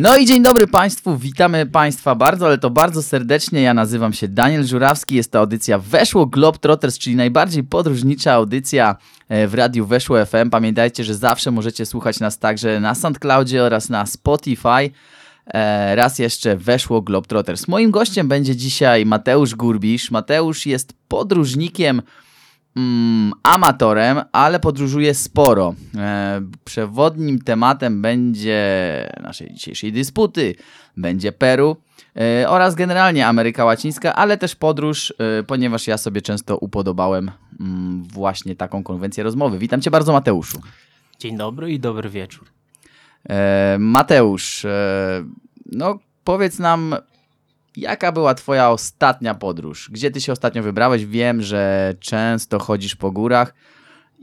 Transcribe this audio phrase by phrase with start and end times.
[0.00, 3.62] No i dzień dobry Państwu, witamy Państwa bardzo, ale to bardzo serdecznie.
[3.62, 8.96] Ja nazywam się Daniel Żurawski, jest to audycja Weszło Globetrotters, czyli najbardziej podróżnicza audycja
[9.28, 10.50] e, w radiu Weszło FM.
[10.50, 14.90] Pamiętajcie, że zawsze możecie słuchać nas także na SoundCloudzie oraz na Spotify.
[15.46, 17.68] E, raz jeszcze Weszło Globetrotters.
[17.68, 20.10] Moim gościem będzie dzisiaj Mateusz Gurbisz.
[20.10, 22.02] Mateusz jest podróżnikiem
[22.76, 25.74] mm, amatorem, ale podróżuje sporo.
[25.96, 28.58] E, przewodnim tematem będzie
[29.22, 30.54] naszej dzisiejszej dysputy,
[30.96, 31.76] będzie Peru
[32.16, 38.04] e, oraz generalnie Ameryka Łacińska, ale też podróż, e, ponieważ ja sobie często upodobałem mm,
[38.04, 39.58] właśnie taką konwencję rozmowy.
[39.58, 40.60] Witam Cię bardzo, Mateuszu.
[41.18, 42.46] Dzień dobry i dobry wieczór.
[43.28, 45.24] E, Mateusz, e,
[45.72, 46.94] no powiedz nam,
[47.78, 49.90] Jaka była twoja ostatnia podróż?
[49.92, 51.06] Gdzie ty się ostatnio wybrałeś?
[51.06, 53.54] Wiem, że często chodzisz po górach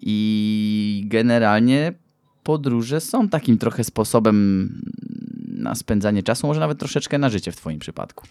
[0.01, 1.93] i generalnie
[2.43, 4.69] podróże są takim trochę sposobem
[5.47, 8.27] na spędzanie czasu, może nawet troszeczkę na życie w twoim przypadku.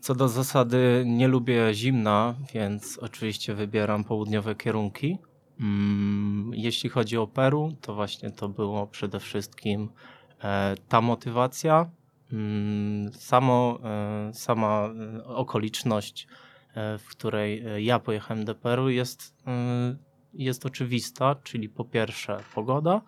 [0.00, 5.18] Co do zasady nie lubię zimna, więc oczywiście wybieram południowe kierunki.
[5.60, 9.88] Mm, jeśli chodzi o Peru, to właśnie to było przede wszystkim
[10.44, 11.90] e, ta motywacja,
[13.12, 16.26] samo, e, sama e, okoliczność,
[16.74, 19.34] e, w której ja pojechałem do Peru jest,
[20.34, 23.00] jest oczywista, czyli po pierwsze pogoda,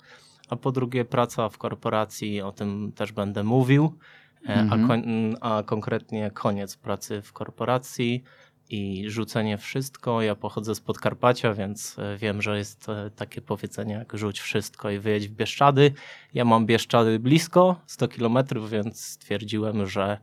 [0.49, 3.99] a po drugie praca w korporacji, o tym też będę mówił,
[4.45, 4.85] mhm.
[4.85, 5.03] a, kon
[5.41, 8.23] a konkretnie koniec pracy w korporacji,
[8.71, 10.23] i rzucenie wszystko.
[10.23, 14.91] Ja pochodzę z Podkarpacia, więc e, wiem, że jest e, takie powiedzenie jak rzuć wszystko
[14.91, 15.93] i wyjedź w Bieszczady.
[16.35, 20.19] Ja mam Bieszczady blisko, 100 kilometrów, więc stwierdziłem, że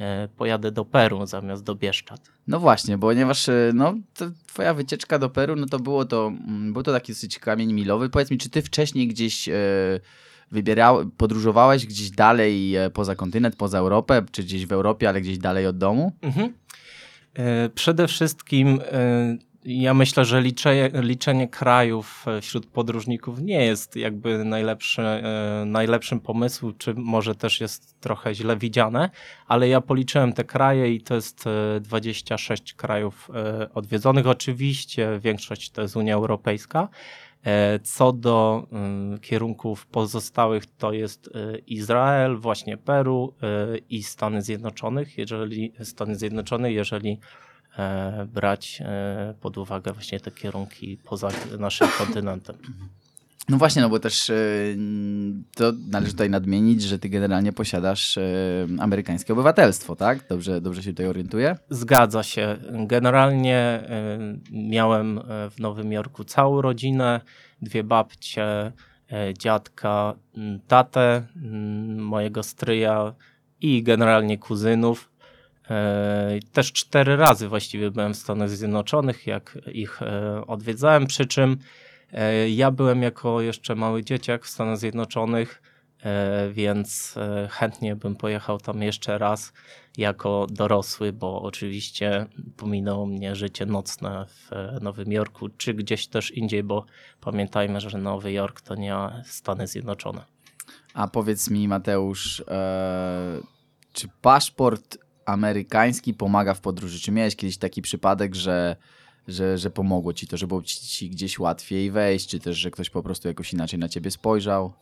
[0.00, 2.30] e, pojadę do Peru zamiast do Bieszczad.
[2.46, 3.94] No właśnie, ponieważ no,
[4.46, 8.08] twoja wycieczka do Peru, no to było to, mm, był to taki dosyć kamień milowy.
[8.08, 9.48] Powiedz mi, czy ty wcześniej gdzieś
[10.50, 15.66] wybierał, podróżowałeś gdzieś dalej poza kontynent, poza Europę, czy gdzieś w Europie, ale gdzieś dalej
[15.66, 16.12] od domu?
[16.22, 16.52] Mhm.
[17.34, 23.96] E, przede wszystkim e, ja myślę, że liczenie, liczenie krajów e, wśród podróżników nie jest
[23.96, 25.02] jakby najlepszy,
[25.66, 29.10] najlepszym pomysłem, czy może też jest trochę źle widziane,
[29.46, 31.44] ale ja policzyłem te kraje i to jest
[31.80, 33.30] 26 krajów
[33.74, 34.26] odwiedzonych.
[34.26, 36.88] Oczywiście większość to jest Unia Europejska.
[37.82, 38.66] Co do
[39.20, 41.30] kierunków pozostałych, to jest
[41.66, 43.34] Izrael, właśnie Peru
[43.88, 47.20] i Stany Zjednoczone, jeżeli Stany Zjednoczone, jeżeli
[47.78, 51.28] e, brać e, pod uwagę właśnie te kierunki poza
[51.58, 52.56] naszym kontynentem.
[53.48, 54.32] No właśnie, no bo też
[55.56, 58.18] to należy tutaj nadmienić, że ty generalnie posiadasz
[58.78, 60.28] amerykańskie obywatelstwo, tak?
[60.28, 61.56] Dobrze, dobrze się tutaj orientuję?
[61.70, 62.56] Zgadza się.
[62.70, 63.82] Generalnie
[64.52, 67.20] miałem e, w Nowym Jorku całą rodzinę,
[67.62, 68.72] dwie babcie,
[69.12, 70.14] e, dziadka,
[70.66, 71.26] tatę,
[71.96, 73.14] mojego stryja
[73.60, 75.10] i generalnie kuzynów.
[75.70, 80.00] E, też cztery razy właściwie byłem w Stanach Zjednoczonych, jak ich
[80.46, 81.87] odwiedzałem, przy czym E,
[82.48, 85.62] ja byłem jako jeszcze mały dzieciak w Stanach Zjednoczonych,
[86.02, 89.52] e, więc e, chętnie bym pojechał tam jeszcze raz
[89.96, 92.26] jako dorosły, bo oczywiście
[92.56, 94.50] pominęło mnie życie nocne w
[94.82, 96.84] Nowym Jorku, czy gdzieś też indziej, bo
[97.20, 100.24] pamiętajmy, że Nowy Jork to nie Stany Zjednoczone.
[100.94, 103.40] A powiedz mi, Mateusz, e,
[103.92, 107.00] czy paszport amerykański pomaga w podróży?
[107.00, 108.76] Czy miałeś kiedyś taki przypadek, że
[109.28, 112.90] że, że pomogło ci to, że było ci, gdzieś łatwiej wejść, czy też, że ktoś
[112.90, 114.72] po prostu jakoś inaczej na ciebie spojrzał?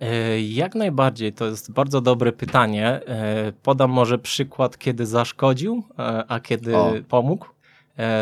[0.00, 2.86] E, jak najbardziej, to jest bardzo dobre pytanie.
[2.88, 6.92] E, podam może przykład, kiedy zaszkodził, e, a kiedy o.
[7.08, 7.46] pomógł.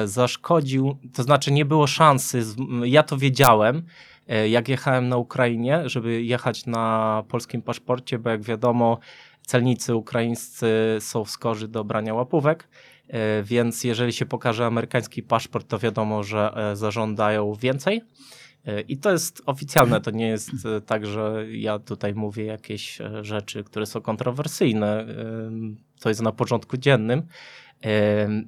[0.04, 2.42] Zaszkodził, to znaczy nie było szansy,
[2.84, 3.82] ja to wiedziałem,
[4.48, 8.98] jak jechałem na Ukrainie, żeby jechać na polskim paszporcie, bo jak wiadomo,
[9.46, 12.68] celnicy ukraińscy są skorzy do brania łapówek.
[13.08, 18.02] E, więc jeżeli się pokaże amerykański paszport, to wiadomo, że e, zażądają więcej.
[18.66, 20.50] E, I to jest oficjalne, to nie jest
[20.86, 25.06] tak, że ja tutaj mówię jakieś rzeczy, które są kontrowersyjne.
[26.00, 27.22] To jest na porządku dziennym.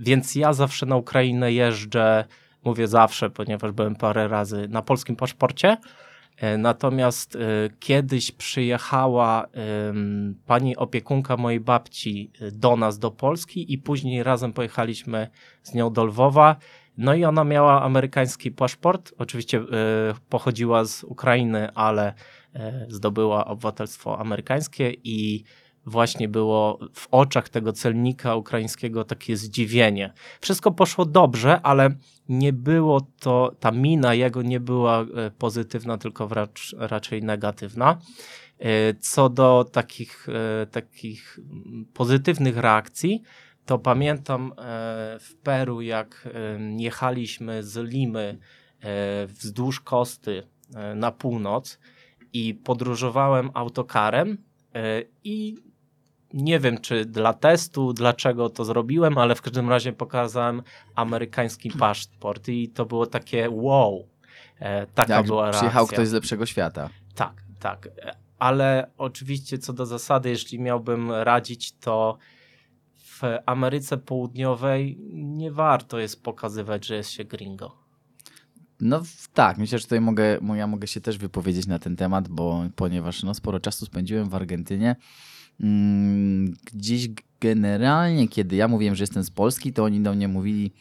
[0.01, 2.25] Więc ja zawsze na Ukrainę jeżdżę,
[2.65, 5.77] mówię zawsze, ponieważ byłem parę razy na polskim paszporcie.
[6.41, 7.39] E, natomiast e,
[7.81, 9.47] kiedyś przyjechała
[10.47, 15.29] pani opiekunka mojej babci e, do nas, do Polski i później razem pojechaliśmy
[15.63, 16.57] z nią do Lwowa.
[16.97, 19.13] No i ona miała amerykański paszport.
[19.19, 19.63] Oczywiście
[20.29, 22.15] pochodziła z Ukrainy, ale
[22.89, 25.45] zdobyła obywatelstwo amerykańskie i
[25.87, 30.13] właśnie było w oczach tego celnika ukraińskiego takie zdziwienie.
[30.41, 31.91] Wszystko poszło dobrze, ale
[32.29, 37.99] nie było to, ta mina jego nie była e, pozytywna, tylko wracz, raczej negatywna.
[39.01, 40.27] Co do takich,
[40.71, 41.39] takich
[41.95, 43.23] pozytywnych reakcji,
[43.67, 44.53] to pamiętam
[45.21, 46.29] w Peru, jak
[46.77, 48.39] jechaliśmy z Limy
[49.27, 50.43] wzdłuż kosty
[50.95, 51.79] na północ
[52.33, 54.39] i podróżowałem autokarem
[55.25, 55.57] i
[56.35, 60.63] nie wiem, czy dla testu, dlaczego to zrobiłem, ale w każdym razie pokazałem
[60.95, 64.09] amerykański paszport i to było takie wow.
[64.61, 65.61] E, taka Jak była reakcja.
[65.61, 66.91] Przyjechał ktoś z lepszego świata.
[67.15, 67.89] Tak, tak.
[68.39, 72.19] Ale oczywiście co do zasady, jeśli miałbym radzić, to
[72.95, 77.77] w Ameryce Południowej nie warto jest pokazywać, że jest się gringo.
[78.81, 79.03] No
[79.35, 83.23] tak, myślę, że tutaj mogę, ja mogę się też wypowiedzieć na ten temat, bo ponieważ
[83.23, 84.97] no, sporo czasu spędziłem w Argentynie,
[86.73, 87.09] gdzieś
[87.41, 90.73] generalnie, kiedy ja mówiłem, że jestem z Polski, to oni do mnie mówili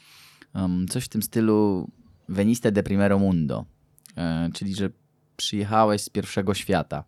[0.55, 1.89] um, coś w tym stylu
[2.29, 3.65] veniste de primero mundo,
[4.17, 4.89] e, czyli że
[5.37, 7.03] przyjechałeś z pierwszego świata.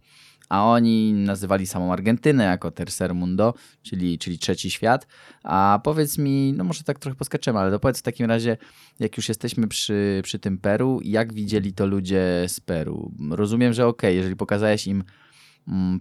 [0.50, 5.08] A oni nazywali samą Argentynę jako tercer mundo, czyli, czyli trzeci świat.
[5.44, 8.58] A powiedz mi, no może tak trochę poskaczemy, ale powiedz w takim razie,
[9.00, 13.12] jak już jesteśmy przy, przy tym Peru, jak widzieli to ludzie z Peru?
[13.32, 15.06] Rozumiem, że okej, okay, jeżeli pokazałeś im Mm,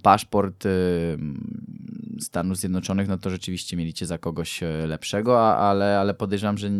[0.02, 1.18] paszport y,
[2.20, 6.70] Stanów Zjednoczonych, no to rzeczywiście mieliście za kogoś e, lepszego, ale, ale podejrzewam, że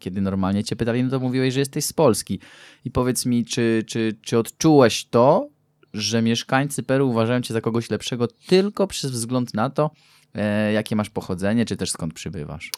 [0.00, 2.40] kiedy normalnie cię pytali, no to mówiłeś, że jesteś z Polski.
[2.84, 5.48] I powiedz mi, czy, czy, czy odczułeś to,
[5.94, 9.90] że mieszkańcy Peru uważają cię za kogoś lepszego tylko przez wzgląd na to,
[10.34, 12.70] e, jakie masz pochodzenie, czy też skąd przybywasz?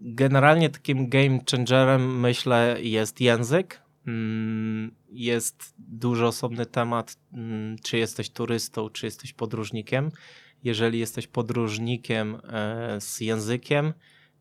[0.00, 3.87] Generalnie takim game changerem myślę jest język, Mm,
[5.10, 10.10] jest duży osobny temat, mm, czy jesteś turystą, czy jesteś podróżnikiem.
[10.64, 13.92] Jeżeli jesteś podróżnikiem e, z językiem,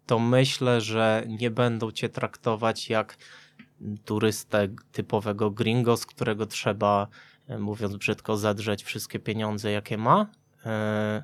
[0.05, 3.17] to myślę, że nie będą cię traktować jak
[4.05, 7.07] turystę typowego gringo, z którego trzeba,
[7.47, 10.27] e, mówiąc brzydko, zadrzeć wszystkie pieniądze, jakie ma.
[10.65, 11.23] E,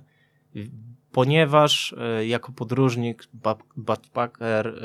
[1.11, 3.23] ponieważ jako podróżnik,
[3.75, 4.83] backpacker,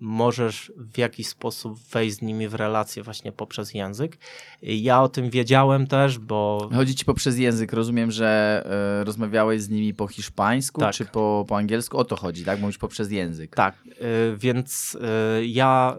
[0.00, 4.18] możesz w jakiś sposób wejść z nimi w relację właśnie poprzez język.
[4.62, 6.68] Ja o tym wiedziałem też, bo...
[6.74, 7.72] Chodzi ci poprzez język.
[7.72, 8.62] Rozumiem, że
[9.00, 10.94] y, rozmawiałeś z nimi po hiszpańsku tak.
[10.94, 11.98] czy po, po angielsku?
[11.98, 12.60] O to chodzi, tak?
[12.60, 13.54] Mówisz poprzez język.
[13.56, 14.98] Tak, y, więc
[15.40, 15.98] y, ja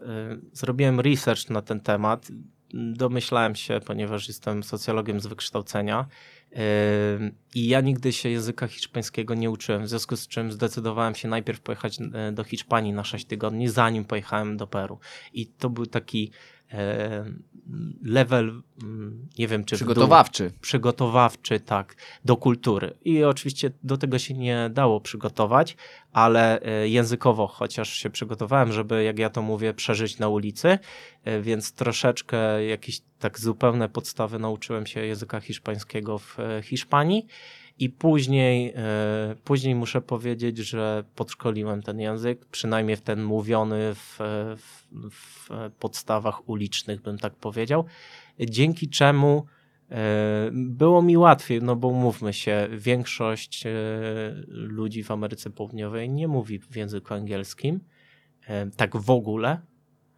[0.53, 2.27] zrobiłem research na ten temat.
[2.74, 6.06] Domyślałem się, ponieważ jestem socjologiem z wykształcenia,
[7.56, 11.62] i ja nigdy się języka hiszpańskiego nie uczyłem, w związku z czym zdecydowałem się najpierw
[11.62, 15.00] pojechać e, do Hiszpanii na 6 tygodni, zanim pojechałem do Peru.
[15.33, 16.31] I to był taki
[18.03, 19.75] level, mm, nie wiem czy.
[19.75, 20.50] Przygotowawczy.
[20.50, 21.95] Dół, przygotowawczy, tak,
[22.25, 22.97] do kultury.
[23.06, 25.77] I oczywiście do tego się nie dało przygotować,
[26.13, 30.79] ale e, językowo chociaż się przygotowałem, żeby, jak ja to mówię, przeżyć na ulicy,
[31.23, 37.27] e, więc troszeczkę jakieś tak zupełne podstawy nauczyłem się języka hiszpańskiego w Hiszpanii.
[37.79, 44.19] I później, e, później muszę powiedzieć, że podszkoliłem ten język, przynajmniej w ten mówiony w,
[44.57, 47.85] w, w podstawach ulicznych, bym tak powiedział,
[48.39, 49.45] dzięki czemu
[49.91, 53.71] e, było mi łatwiej, no bo mówmy się, większość e,
[54.47, 57.79] ludzi w Ameryce Południowej nie mówi w języku angielskim,
[58.77, 59.62] tak w ogóle.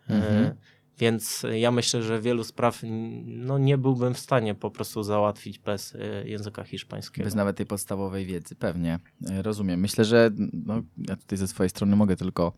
[0.09, 0.55] Mhm.
[0.99, 2.79] Więc ja myślę, że wielu spraw
[3.25, 7.25] no, nie byłbym w stanie po prostu załatwić bez e, języka hiszpańskiego.
[7.25, 8.99] Bez nawet tej podstawowej wiedzy, pewnie.
[9.29, 9.79] E, rozumiem.
[9.79, 10.31] Myślę, że
[10.65, 12.53] no, ja tutaj ze swojej strony mogę tylko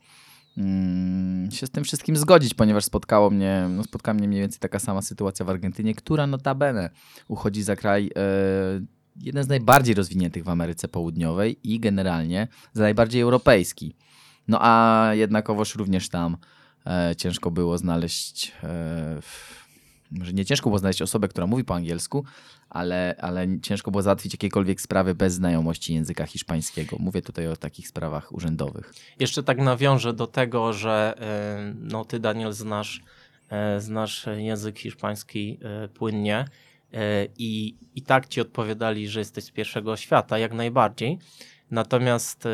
[0.57, 4.79] mm, się z tym wszystkim zgodzić, ponieważ spotkało mnie, no, spotkała mnie mniej więcej taka
[4.79, 6.89] sama sytuacja w Argentynie, która notabene
[7.27, 8.21] uchodzi za kraj e,
[9.21, 13.95] jeden z najbardziej rozwiniętych w Ameryce Południowej i generalnie za najbardziej europejski.
[14.47, 16.37] No a jednakowoż również tam e,
[17.17, 19.19] ciężko było znaleźć, e,
[20.11, 22.25] może nie ciężko było znaleźć osobę, która mówi po angielsku,
[22.69, 26.97] ale, ale ciężko było załatwić jakiekolwiek sprawy bez znajomości języka hiszpańskiego.
[26.99, 28.93] Mówię tutaj o takich sprawach urzędowych.
[29.19, 33.01] Jeszcze tak nawiążę do tego, że e, no, ty Daniel znasz,
[33.49, 36.45] e, znasz język hiszpański e, płynnie
[37.37, 41.19] i, i tak ci odpowiadali, że jesteś z pierwszego świata, jak najbardziej.
[41.71, 42.49] Natomiast y,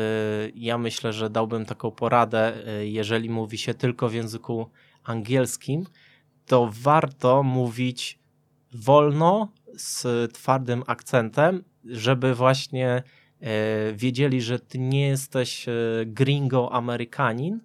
[0.54, 4.70] ja myślę, że dałbym taką poradę, y, jeżeli mówi się tylko w języku
[5.04, 5.86] angielskim,
[6.46, 8.18] to warto mówić
[8.74, 13.02] wolno, z twardym akcentem, żeby właśnie
[13.42, 13.46] y,
[13.96, 15.66] wiedzieli, że ty nie jesteś
[16.06, 17.60] gringo Amerykanin,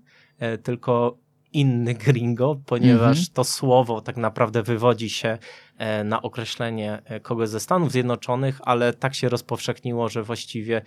[0.63, 1.17] tylko
[1.53, 3.27] inny gringo, ponieważ mhm.
[3.33, 5.37] to słowo tak naprawdę wywodzi się
[6.03, 10.81] na określenie e, kogoś ze Stanów Zjednoczonych, ale tak się rozpowszechniło, że właściwie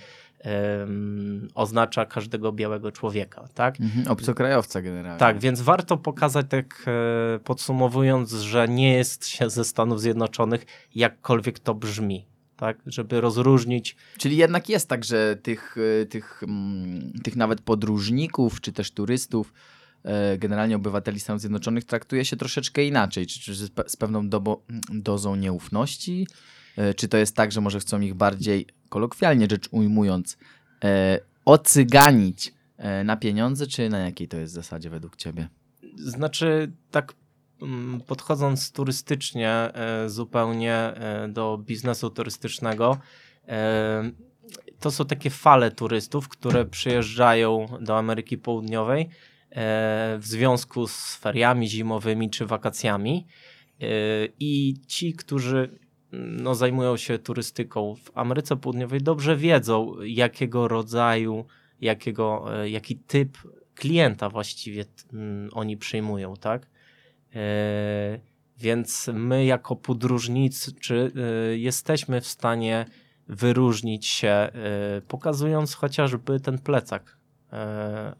[0.44, 3.80] um, oznacza każdego białego człowieka, tak?
[3.80, 5.18] Mhm, obcokrajowca generalnie.
[5.18, 11.58] Tak, więc warto pokazać tak e, podsumowując, że nie jest się ze Stanów Zjednoczonych, jakkolwiek
[11.58, 13.96] to brzmi tak, żeby rozróżnić.
[14.18, 19.52] Czyli jednak jest tak, że tych, e, tych, mm, tych nawet podróżników, czy też turystów,
[19.52, 19.79] e,
[20.38, 23.54] generalnie obywateli Stanów Zjednoczonych traktuje się troszeczkę inaczej, czy, czy
[23.86, 26.26] z pewną dobo, dozą nieufności,
[26.76, 30.38] e, czy to jest tak, że może chcą ich bardziej, kolokwialnie rzecz ujmując,
[31.44, 32.54] ocyganić
[33.04, 35.48] na pieniądze, czy na jakiej to jest zasadzie według ciebie?
[35.96, 37.14] Znaczy, tak
[37.62, 42.98] Mm, podchodząc turystycznie e, zupełnie e, do biznesu turystycznego,
[43.48, 44.10] e,
[44.80, 49.08] to są takie fale turystów, które przyjeżdżają do Ameryki Południowej
[50.18, 53.26] w związku z feriami zimowymi czy wakacjami.
[54.40, 55.78] I ci, którzy
[56.12, 61.44] no, zajmują się turystyką w Ameryce Południowej, dobrze wiedzą, jakiego rodzaju,
[61.80, 63.38] jakiego, jaki typ
[63.74, 64.84] klienta właściwie
[65.52, 66.66] oni przyjmują, tak?
[67.34, 68.20] E,
[68.58, 72.86] więc my jako podróżnicy e, jesteśmy w stanie
[73.28, 74.50] wyróżnić się, e,
[75.08, 77.20] pokazując chociażby ten plecak,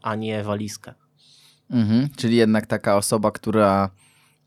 [0.01, 0.93] a nie walizkę.
[1.71, 3.89] Mhm, czyli jednak taka osoba, która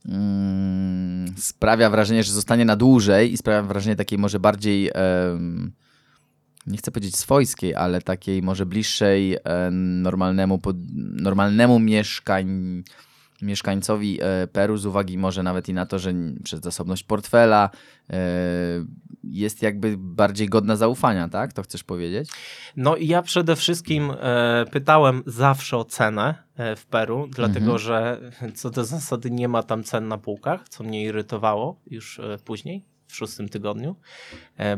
[0.08, 4.90] mm, sprawia wrażenie, że zostanie na dłużej i sprawia wrażenie takiej może bardziej,
[6.66, 9.36] nie chcę powiedzieć swojskiej, ale takiej może bliższej
[9.70, 10.60] normalnemu,
[11.14, 12.46] normalnemu mieszkań,
[13.44, 16.12] mieszkańcowi e, Peru z uwagi może nawet i na to, że
[16.44, 17.70] przez zasobność portfela
[18.10, 18.16] e,
[19.24, 21.52] jest jakby bardziej godna zaufania, tak?
[21.52, 22.30] To chcesz powiedzieć?
[22.76, 26.34] No i ja przede wszystkim e, pytałem zawsze o cenę
[26.76, 27.78] w Peru, dlatego mhm.
[27.78, 28.20] że
[28.58, 33.16] co do zasady nie ma tam cen na półkach, co mnie irytowało już później w
[33.16, 33.96] szóstym tygodniu,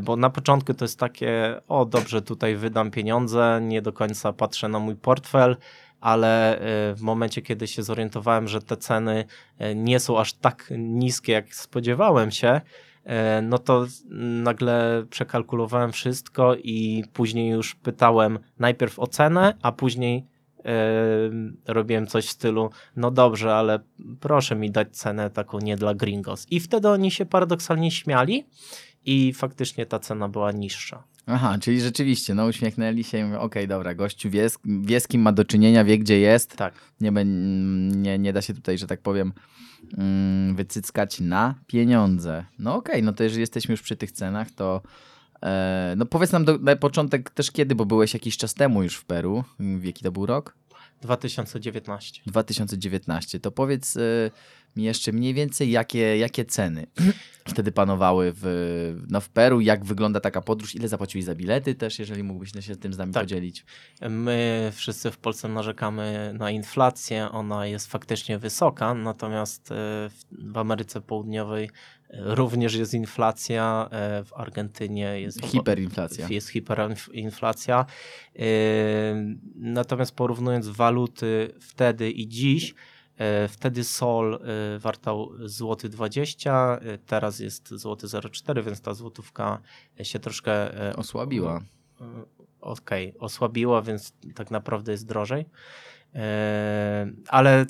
[0.01, 4.67] bo na początku to jest takie, o dobrze, tutaj wydam pieniądze, nie do końca patrzę
[4.67, 5.57] na mój portfel,
[6.01, 9.25] ale e, w momencie, kiedy się zorientowałem, że te ceny
[9.57, 12.61] e, nie są aż tak niskie, jak spodziewałem się,
[13.03, 13.85] e, no to
[14.19, 20.25] nagle przekalkulowałem wszystko i później już pytałem najpierw o cenę, a później
[21.67, 23.79] robiłem coś w stylu, no dobrze, ale
[24.19, 26.45] proszę mi dać cenę taką nie dla gringos.
[26.51, 28.45] I wtedy oni się paradoksalnie śmiali
[29.05, 31.03] i faktycznie ta cena była niższa.
[31.29, 35.07] Aha, czyli rzeczywiście, no uśmiechnęli się i mówią, okej, okay, dobra, gościu wie, wie z
[35.07, 36.55] kim ma do czynienia, wie gdzie jest.
[36.57, 36.73] Tak.
[37.01, 37.11] Nie,
[37.95, 39.33] nie, nie da się tutaj, że tak powiem,
[39.97, 42.45] mm, wycyckać na pieniądze.
[42.59, 44.81] No okej, okay, no to jeżeli jesteśmy już przy tych cenach, to
[45.43, 48.95] e, no powiedz nam do, na początek też kiedy, bo byłeś jakiś czas temu już
[48.95, 49.43] w Peru.
[49.59, 50.55] W jaki to był rok?
[51.01, 52.21] 2019.
[52.25, 53.39] 2019.
[53.39, 54.31] To powiedz y,
[54.75, 56.87] mi jeszcze mniej więcej, jakie, jakie ceny
[57.47, 61.99] wtedy panowały w, no w Peru, jak wygląda taka podróż, ile zapłaciłeś za bilety też,
[61.99, 63.23] jeżeli mógłbyś się tym z nami tak.
[63.23, 63.65] podzielić.
[64.09, 69.75] My wszyscy w Polsce narzekamy na inflację, ona jest faktycznie wysoka, natomiast y,
[70.31, 71.69] w Ameryce Południowej
[72.09, 76.27] Również jest inflacja, e, w Argentynie jest hiperinflacja.
[76.29, 77.85] Jest hiperinflacja.
[78.35, 78.43] E,
[79.55, 82.75] natomiast porównując waluty wtedy i dziś, e,
[83.49, 84.39] Wtedy sol
[84.79, 89.61] wartał złoty 20, teraz jest złoty 0,4, więc ta złotówka
[90.03, 91.61] się troszkę osłabiła.
[92.61, 95.45] Okej, okay, osłabiła, więc tak naprawdę jest drożej.
[96.15, 97.65] E, ale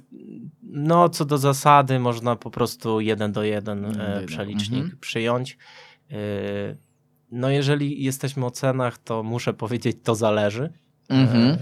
[0.63, 4.99] no, co do zasady, można po prostu jeden do jeden e, przelicznik mhm.
[4.99, 5.57] przyjąć.
[6.11, 6.15] E,
[7.31, 10.73] no, jeżeli jesteśmy o cenach, to muszę powiedzieć, to zależy.
[11.09, 11.57] Mhm.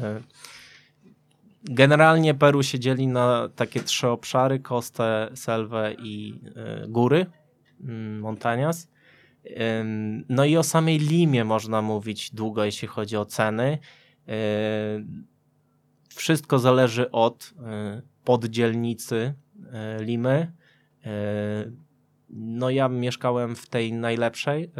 [1.69, 6.41] Generalnie Peru się dzieli na takie trzy obszary: kostę, selwę i
[6.87, 7.25] góry,
[7.81, 8.87] mm, montañas.
[10.29, 13.79] No i o samej Limie można mówić długo, jeśli chodzi o ceny
[16.15, 19.33] wszystko zależy od e, poddzielnicy
[19.73, 20.51] e, Limy.
[21.05, 21.71] E,
[22.29, 24.71] no ja mieszkałem w tej najlepszej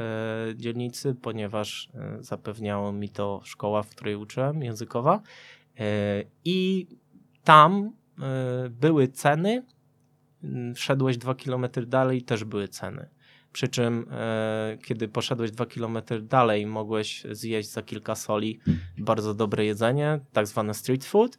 [0.55, 1.89] dzielnicy, ponieważ
[2.19, 5.21] zapewniało mi to szkoła, w której uczyłem, językowa.
[6.46, 6.88] I
[7.44, 7.91] tam
[8.70, 9.65] były ceny.
[10.75, 13.10] Wszedłeś dwa kilometry dalej, też były ceny.
[13.55, 18.60] Przy czym, e, kiedy poszedłeś dwa kilometry dalej, mogłeś zjeść za kilka soli
[18.98, 21.38] bardzo dobre jedzenie, tak zwane street food.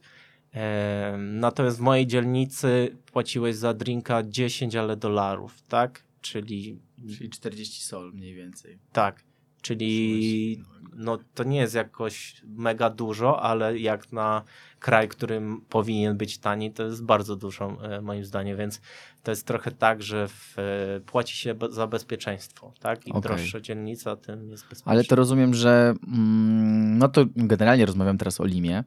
[0.55, 6.03] E, natomiast w mojej dzielnicy płaciłeś za drinka 10 ale dolarów, tak?
[6.21, 6.79] Czyli,
[7.17, 8.79] Czyli 40 sol mniej więcej.
[8.93, 9.25] Tak.
[9.67, 10.63] Czyli
[10.95, 14.43] no, to nie jest jakoś mega dużo, ale jak na
[14.79, 18.81] kraj, którym powinien być tani, to jest bardzo dużo e, moim zdaniem, więc
[19.23, 23.07] to jest trochę tak, że w, e, płaci się za bezpieczeństwo, tak?
[23.07, 23.23] Im okay.
[23.23, 24.91] droższa dzielnica, tym jest bezpieczniejsza.
[24.91, 28.85] Ale to rozumiem, że mm, no to generalnie rozmawiam teraz o Limie,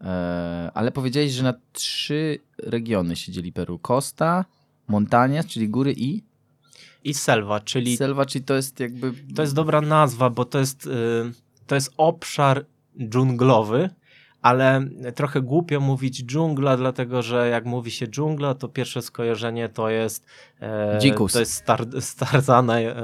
[0.00, 3.78] e, ale powiedziałeś, że na trzy regiony się dzieli Peru.
[3.78, 4.44] Costa,
[4.88, 6.22] Montania, czyli góry i
[7.04, 7.96] i selwa, czyli.
[7.96, 9.12] Selwa, czyli to jest jakby.
[9.36, 10.90] To jest dobra nazwa, bo to jest, y,
[11.66, 12.64] to jest obszar
[12.98, 13.90] dżunglowy,
[14.42, 19.90] ale trochę głupio mówić dżungla, dlatego że jak mówi się dżungla, to pierwsze skojarzenie to
[19.90, 20.26] jest
[20.60, 21.32] e, Dzikus.
[21.32, 22.94] to jest star, Starzana, e,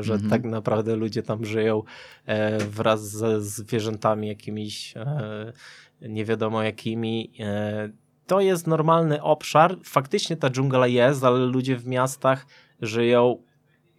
[0.00, 0.30] że mhm.
[0.30, 1.82] tak naprawdę ludzie tam żyją
[2.26, 5.52] e, wraz ze zwierzętami jakimiś e,
[6.00, 7.32] nie wiadomo jakimi.
[7.40, 7.90] E,
[8.26, 9.78] to jest normalny obszar.
[9.84, 12.46] Faktycznie ta dżungla jest, ale ludzie w miastach
[12.82, 13.42] żyją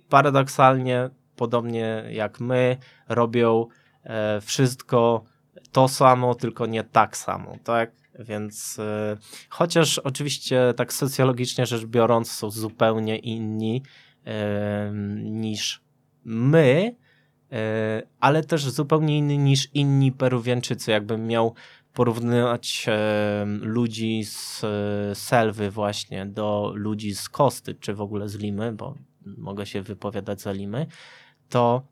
[0.09, 2.77] paradoksalnie, podobnie jak my,
[3.09, 3.67] robią
[4.03, 5.23] e, wszystko
[5.71, 7.91] to samo, tylko nie tak samo, tak?
[8.19, 9.17] Więc e,
[9.49, 13.83] chociaż oczywiście tak socjologicznie rzecz biorąc są zupełnie inni
[14.25, 15.81] e, niż
[16.23, 16.95] my,
[17.51, 20.91] e, ale też zupełnie inni niż inni Peruwianczycy.
[20.91, 21.53] Jakbym miał
[21.93, 28.35] porównywać e, ludzi z e, Selwy właśnie do ludzi z Kosty, czy w ogóle z
[28.35, 28.95] Limy, bo
[29.25, 30.87] mogę się wypowiadać za Limy,
[31.49, 31.87] to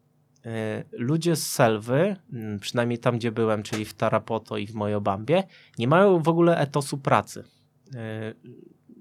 [0.46, 2.16] e, ludzie z Selwy,
[2.62, 5.44] przynajmniej tam gdzie byłem, czyli w Tarapoto i w Mojobambie,
[5.78, 7.44] nie mają w ogóle etosu pracy.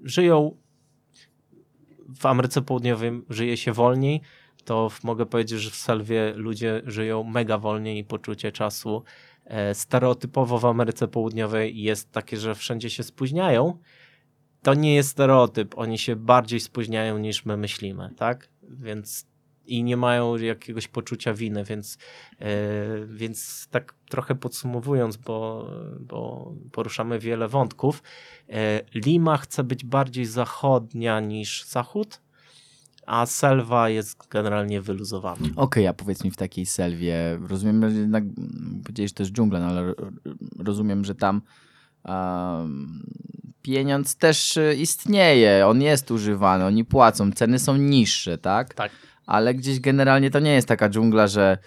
[0.03, 0.55] Żyją
[2.19, 4.21] w Ameryce Południowej, żyje się wolniej,
[4.65, 9.03] to mogę powiedzieć, że w Selwie ludzie żyją mega wolniej i poczucie czasu E,
[9.73, 13.77] stereotypowo w Ameryce Południowej jest takie, że wszędzie się spóźniają,
[14.61, 15.77] to nie jest stereotyp.
[15.77, 18.49] Oni się bardziej spóźniają niż my myślimy, tak?
[18.63, 19.29] Więc
[19.65, 21.97] i nie mają jakiegoś poczucia winy, więc,
[22.39, 22.47] yy,
[23.07, 28.03] więc tak trochę podsumowując, bo, bo poruszamy wiele wątków,
[28.47, 28.55] yy,
[28.95, 32.21] Lima chce być bardziej zachodnia niż zachód,
[33.05, 35.45] a selwa jest generalnie wyluzowana.
[35.45, 38.23] Okej, okay, a powiedz mi w takiej selwie, rozumiem, że jednak
[38.79, 39.93] powiedziałeś, że to jest dżungla, no ale
[40.59, 41.41] rozumiem, że tam
[42.05, 43.03] um,
[43.61, 48.73] pieniądz też e, istnieje, on jest używany, oni płacą, ceny są niższe, tak?
[48.73, 48.91] Tak.
[49.25, 51.57] Ale gdzieś generalnie to nie jest taka dżungla, że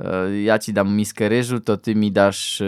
[0.00, 2.64] e, ja ci dam miskę ryżu, to ty mi dasz e,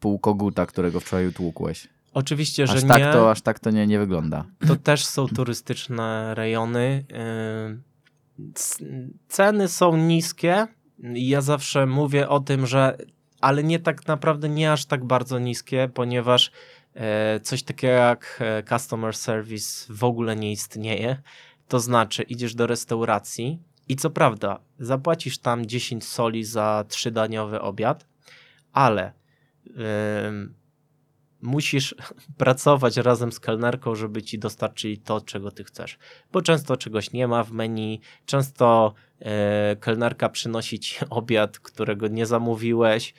[0.00, 1.88] pół koguta, którego wczoraj utłukłeś.
[2.14, 2.88] Oczywiście, że aż nie.
[2.88, 4.44] Tak to, aż tak to nie, nie wygląda.
[4.66, 7.04] To też są turystyczne rejony.
[8.38, 8.52] Yy,
[9.28, 10.66] ceny są niskie.
[11.14, 12.98] Ja zawsze mówię o tym, że
[13.40, 16.50] ale nie tak naprawdę nie aż tak bardzo niskie, ponieważ
[16.94, 21.22] e, coś takiego jak e, customer service w ogóle nie istnieje.
[21.68, 28.06] To znaczy, idziesz do restauracji i co prawda, zapłacisz tam 10 soli za trzydaniowy obiad,
[28.72, 29.12] ale
[31.42, 31.94] musisz
[32.38, 35.98] pracować razem z kelnerką, żeby ci dostarczyli to, czego ty chcesz.
[36.32, 42.26] Bo często czegoś nie ma w menu, często e, kelnerka przynosi ci obiad, którego nie
[42.26, 43.14] zamówiłeś,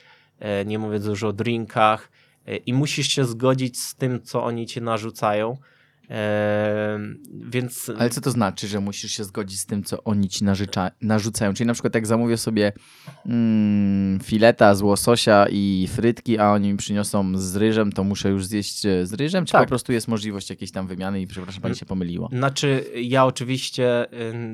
[0.66, 2.10] nie mówiąc już o drinkach,
[2.46, 5.56] e, i musisz się zgodzić z tym, co oni ci narzucają.
[7.32, 7.90] więc...
[7.98, 10.44] Ale co to znaczy, że musisz się zgodzić z tym, co oni ci
[11.00, 11.54] narzucają?
[11.54, 12.72] Czyli na przykład jak zamówię sobie
[13.26, 18.46] mm, fileta z łososia i frytki, a oni mi przyniosą z ryżem, to muszę już
[18.46, 19.44] zjeść e, z ryżem?
[19.46, 19.62] Czy tak.
[19.62, 22.28] po prostu jest możliwość jakiejś tam wymiany i przepraszam, pani się pomyliło?
[22.32, 24.06] Znaczy, ja oczywiście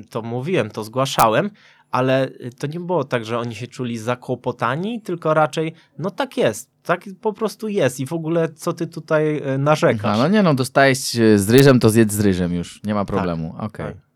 [0.09, 1.49] to mówiłem, to zgłaszałem,
[1.97, 6.71] ale to nie było tak, że oni się czuli zakłopotani, tylko raczej, no tak jest,
[6.83, 10.17] tak po prostu jest i w ogóle co ty tutaj e, narzekasz?
[10.17, 10.99] no nie no, dostajesz
[11.35, 13.85] z ryżem, to zjedz z ryżem już, nie ma tak, problemu, tak, okej.
[13.85, 13.93] Okay.
[13.93, 14.07] Tak.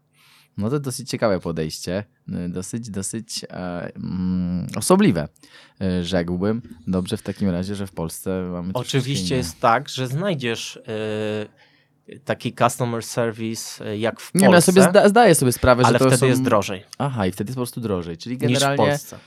[0.57, 2.03] No to dosyć ciekawe podejście,
[2.49, 5.27] dosyć, dosyć e, mm, osobliwe,
[5.81, 6.61] e, rzekłbym.
[6.87, 10.79] Dobrze w takim razie, że w Polsce mamy Oczywiście jest tak, że znajdziesz
[12.25, 14.39] taki customer service e, jak w Polsce.
[14.39, 16.25] Nie, no ja sobie zda, zdaję sobie sprawę, ale że wtedy są...
[16.25, 16.83] jest drożej.
[16.97, 18.83] Aha, i wtedy jest po prostu drożej, czyli generalnie...
[18.83, 19.17] Niż w Polsce.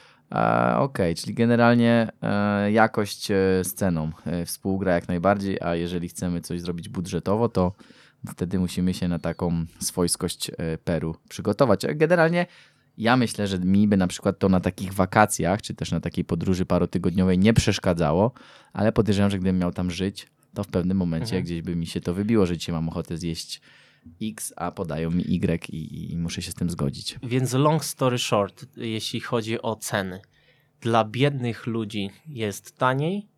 [1.16, 3.34] Czyli generalnie e, jakość e,
[3.64, 7.72] z ceną e, współgra jak najbardziej, a jeżeli chcemy coś zrobić budżetowo, to
[8.28, 10.50] wtedy musimy się na taką swojskość
[10.84, 11.80] Peru przygotować.
[11.94, 12.46] Generalnie
[12.98, 16.24] ja myślę, że mi by na przykład to na takich wakacjach, czy też na takiej
[16.24, 18.32] podróży parotygodniowej nie przeszkadzało,
[18.72, 21.44] ale podejrzewam, że gdybym miał tam żyć, to w pewnym momencie mhm.
[21.44, 23.60] gdzieś by mi się to wybiło, że dzisiaj mam ochotę zjeść
[24.22, 27.18] X, a podają mi Y i, i muszę się z tym zgodzić.
[27.22, 30.20] Więc long story short, jeśli chodzi o ceny.
[30.80, 33.28] Dla biednych ludzi jest taniej,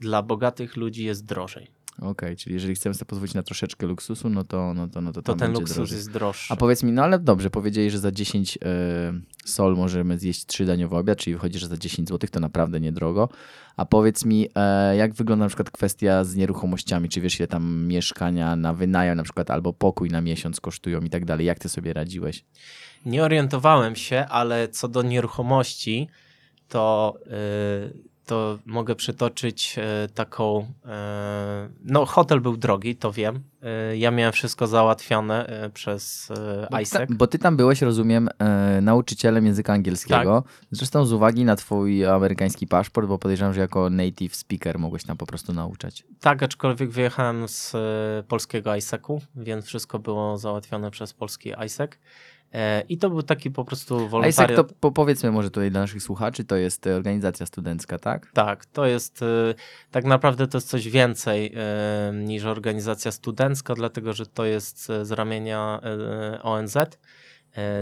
[0.00, 1.75] dla bogatych ludzi jest drożej.
[1.98, 5.12] Okej, okay, czyli jeżeli chcemy sobie pozwolić na troszeczkę luksusu, no to, no to, no
[5.12, 5.96] to, to ten luksus drożej.
[5.96, 6.52] jest droższy.
[6.52, 8.60] A powiedz mi, no ale dobrze, powiedzieli, że za 10 y,
[9.44, 13.28] sol możemy zjeść 3 daniowe obiad, czyli wychodzi, że za 10 zł to naprawdę niedrogo.
[13.76, 17.08] A powiedz mi, e, jak wygląda na przykład kwestia z nieruchomościami?
[17.08, 21.10] Czy wiesz, ile tam mieszkania na wynajem na przykład albo pokój na miesiąc kosztują i
[21.10, 21.46] tak dalej?
[21.46, 22.44] Jak ty sobie radziłeś?
[23.06, 26.08] Nie orientowałem się, ale co do nieruchomości,
[26.68, 29.82] to, yy, to mogę przytoczyć yy,
[30.14, 30.58] taką.
[30.84, 30.90] Yy,
[31.84, 33.40] no, hotel był drogi, to wiem.
[33.92, 36.32] Y, ja miałem wszystko załatwione przez
[36.70, 37.08] bo ISEC.
[37.08, 40.42] Ty, bo ty tam byłeś, rozumiem, e, nauczycielem języka angielskiego.
[40.42, 40.54] Tak.
[40.70, 45.16] Zresztą z uwagi na twój amerykański paszport, bo podejrzewam, że jako native speaker mogłeś tam
[45.16, 46.04] po prostu nauczać.
[46.20, 47.78] Tak, aczkolwiek wyjechałem z e,
[48.28, 51.90] polskiego ISEC-u, więc wszystko było załatwione przez polski ISEC.
[52.52, 54.50] E, I to był taki po prostu wolontariat.
[54.50, 58.30] ISEC to po, powiedzmy może tutaj dla naszych słuchaczy, to jest organizacja studencka, tak?
[58.32, 59.24] Tak, to jest
[59.90, 61.54] tak naprawdę to jest coś więcej
[62.12, 65.80] niż organizacja studencka, dlatego że to jest z ramienia
[66.42, 66.76] ONZ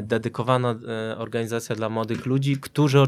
[0.03, 0.75] dedykowana
[1.17, 2.99] organizacja dla młodych ludzi, którzy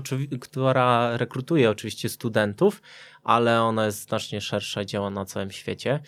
[0.40, 2.82] która rekrutuje oczywiście studentów,
[3.22, 6.00] ale ona jest znacznie szersza i działa na całym świecie.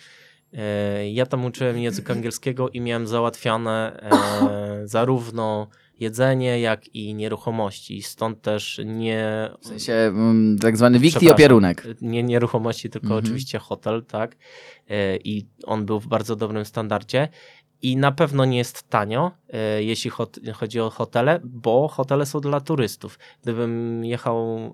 [0.53, 5.67] E, ja tam uczyłem języka angielskiego i miałem załatwiane e, zarówno
[5.99, 8.01] jedzenie, jak i nieruchomości.
[8.01, 9.49] Stąd też nie.
[9.61, 11.87] W sensie mm, tak zwany wikt i opierunek.
[12.01, 13.23] Nie nieruchomości, tylko mhm.
[13.25, 14.35] oczywiście hotel, tak.
[14.89, 17.27] E, I on był w bardzo dobrym standardzie.
[17.81, 19.31] I na pewno nie jest tanio,
[19.79, 20.11] jeśli
[20.53, 23.19] chodzi o hotele, bo hotele są dla turystów.
[23.41, 24.73] Gdybym jechał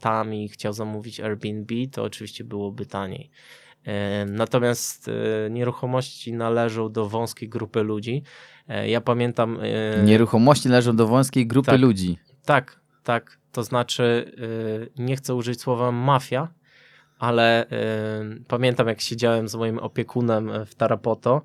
[0.00, 3.30] tam i chciał zamówić Airbnb, to oczywiście byłoby taniej.
[4.26, 8.22] Natomiast e, nieruchomości należą do wąskiej grupy ludzi.
[8.68, 9.58] E, ja pamiętam.
[9.62, 12.18] E, nieruchomości należą do wąskiej grupy tak, ludzi.
[12.44, 13.40] Tak, tak.
[13.52, 14.32] To znaczy,
[14.98, 16.48] nie chcę użyć słowa mafia,
[17.18, 17.66] ale
[18.48, 21.42] pamiętam, jak siedziałem z moim opiekunem w Tarapoto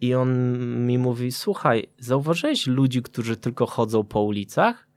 [0.00, 4.88] i on mi mówi: Słuchaj, zauważyłeś ludzi, którzy tylko chodzą po ulicach?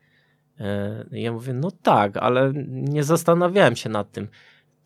[1.12, 4.28] Ja mówię: No tak, ale nie zastanawiałem się nad tym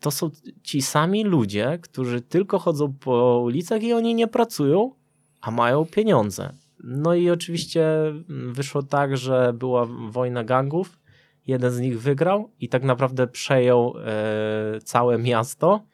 [0.00, 0.30] to są
[0.62, 4.94] ci sami ludzie, którzy tylko chodzą po ulicach i oni nie pracują,
[5.40, 6.52] a mają pieniądze.
[6.84, 7.88] No i oczywiście
[8.28, 10.98] wyszło tak, że była wojna gangów.
[11.46, 15.84] Jeden z nich wygrał i tak naprawdę przejął e, całe miasto,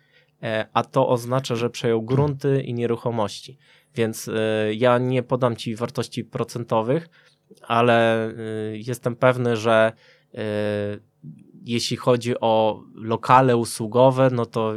[0.43, 3.59] e, a to oznacza, że przejął grunty i nieruchomości.
[3.95, 7.09] Więc e, ja nie podam ci wartości procentowych,
[7.63, 8.33] ale e,
[8.73, 9.93] jestem pewny, że
[10.35, 10.43] e,
[11.65, 14.75] jeśli chodzi o lokale usługowe, no to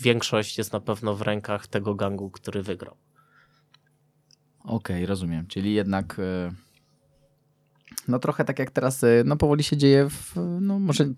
[0.00, 2.96] większość jest na pewno w rękach tego gangu, który wygrał.
[4.66, 5.46] Okej, okay, rozumiem.
[5.46, 6.52] Czyli jednak e,
[8.08, 11.12] no trochę tak jak teraz, e, no powoli się dzieje w, no może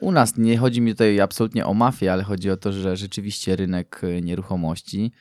[0.00, 3.56] u nas nie chodzi mi tutaj absolutnie o mafię, ale chodzi o to, że rzeczywiście
[3.56, 5.12] rynek e, nieruchomości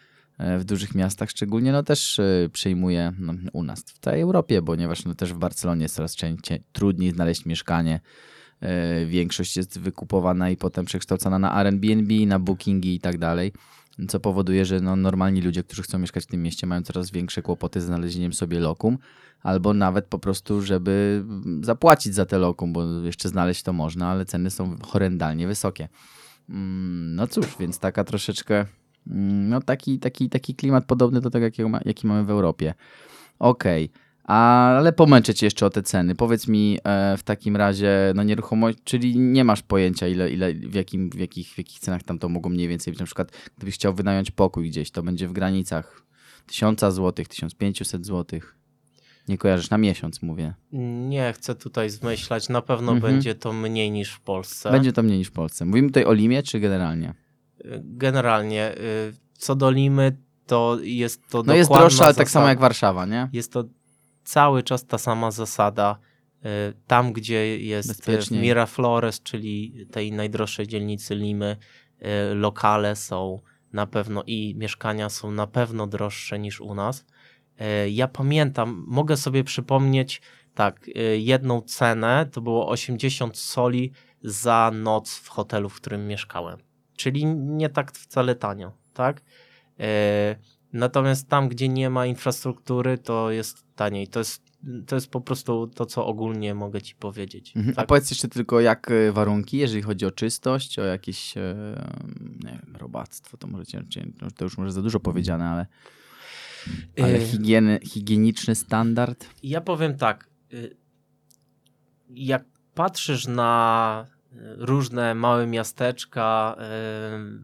[0.60, 2.22] w dużych miastach szczególnie, no też
[2.54, 6.16] przejmuje no, u nas, w całej Europie, ponieważ no, też w Barcelonie jest coraz
[6.72, 8.00] trudniej znaleźć mieszkanie
[9.08, 13.52] większość jest wykupowana i potem przekształcana na Airbnb, na Bookingi i tak dalej,
[14.08, 17.42] co powoduje, że no, normalni ludzie, którzy chcą mieszkać w tym mieście mają coraz większe
[17.42, 18.98] kłopoty z znalezieniem sobie lokum,
[19.44, 21.26] albo nawet po prostu, żeby
[21.62, 25.90] zapłacić za te lokum, bo jeszcze znaleźć to można, ale ceny są horrendalnie wysokie.
[26.50, 28.66] Mm, no cóż, więc taka troszeczkę,
[29.08, 32.74] mm, no taki, taki, taki klimat podobny do tego, jaki, jaki mamy w Europie.
[33.40, 33.86] Okej.
[33.86, 34.03] Okay.
[34.24, 36.16] Ale pomęczę cię jeszcze o te ceny.
[36.16, 40.74] Powiedz mi e, w takim razie, no nieruchomość, czyli nie masz pojęcia, ile, ile w,
[40.74, 43.00] jakim, w, jakich, w jakich cenach tam to mogło mniej więcej być.
[43.00, 46.04] Na przykład, gdybyś chciał wynająć pokój gdzieś, to będzie w granicach
[46.46, 48.40] 1000 zł, 1500 zł.
[49.28, 50.54] Nie kojarzysz, na miesiąc mówię.
[51.10, 53.14] Nie chcę tutaj zmyślać, na pewno mhm.
[53.14, 54.72] będzie to mniej niż w Polsce.
[54.72, 55.66] Będzie to mniej niż w Polsce.
[55.66, 57.14] Mówimy tutaj o Limie, czy generalnie?
[57.84, 58.78] Generalnie.
[58.78, 63.06] Y, co do Limy, to jest to No jest droższa, ale tak samo jak Warszawa,
[63.06, 63.30] nie?
[63.34, 63.64] Jest to
[64.24, 66.00] cały czas ta sama zasada.
[66.46, 71.58] Y, tam, gdzie jest Miraflores, czyli tej najdroższej dzielnicy Limy,
[72.32, 73.42] y, lokale są
[73.74, 77.06] na pewno i mieszkania są na pewno droższe niż u nas.
[77.86, 80.22] Y, ja pamiętam, mogę sobie przypomnieć,
[80.56, 86.58] tak, jedną cenę to było 80 soli za noc w hotelu, w którym mieszkałem.
[86.96, 89.22] Czyli nie tak wcale tanio, tak?
[90.74, 94.08] Natomiast tam, gdzie nie ma infrastruktury, to jest taniej.
[94.08, 94.44] To jest,
[94.88, 97.54] to jest po prostu to, co ogólnie mogę ci powiedzieć.
[97.56, 97.76] Mhm.
[97.76, 97.84] Tak?
[97.84, 101.56] A powiedz jeszcze tylko, jak e, warunki, jeżeli chodzi o czystość, o jakieś e,
[102.44, 103.64] nie wiem, robactwo, to może
[104.22, 105.66] no, to już może za dużo powiedziane, ale,
[107.02, 109.26] ale higieny, higieniczny standard?
[109.44, 110.30] Ja powiem tak,
[112.10, 114.08] jak patrzysz na
[114.58, 116.56] różne małe miasteczka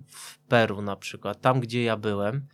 [0.08, 2.48] w Peru na przykład, tam gdzie ja byłem,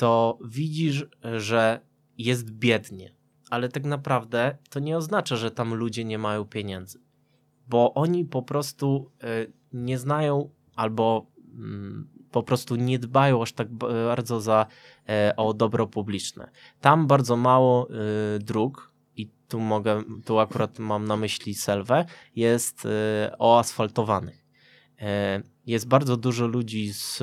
[0.00, 1.80] to widzisz, że
[2.18, 3.14] jest biednie,
[3.50, 7.00] ale tak naprawdę to nie oznacza, że tam ludzie nie mają pieniędzy,
[7.68, 9.26] bo oni po prostu e,
[9.72, 14.66] nie znają albo mm, po prostu nie dbają aż tak bardzo za,
[15.08, 16.50] e, o dobro publiczne.
[16.80, 22.04] Tam bardzo mało e, dróg, i tu mogę, tu akurat mam na myśli Selwę,
[22.36, 22.88] jest
[23.38, 24.46] oasfaltowanych.
[25.66, 27.22] Jest bardzo dużo ludzi z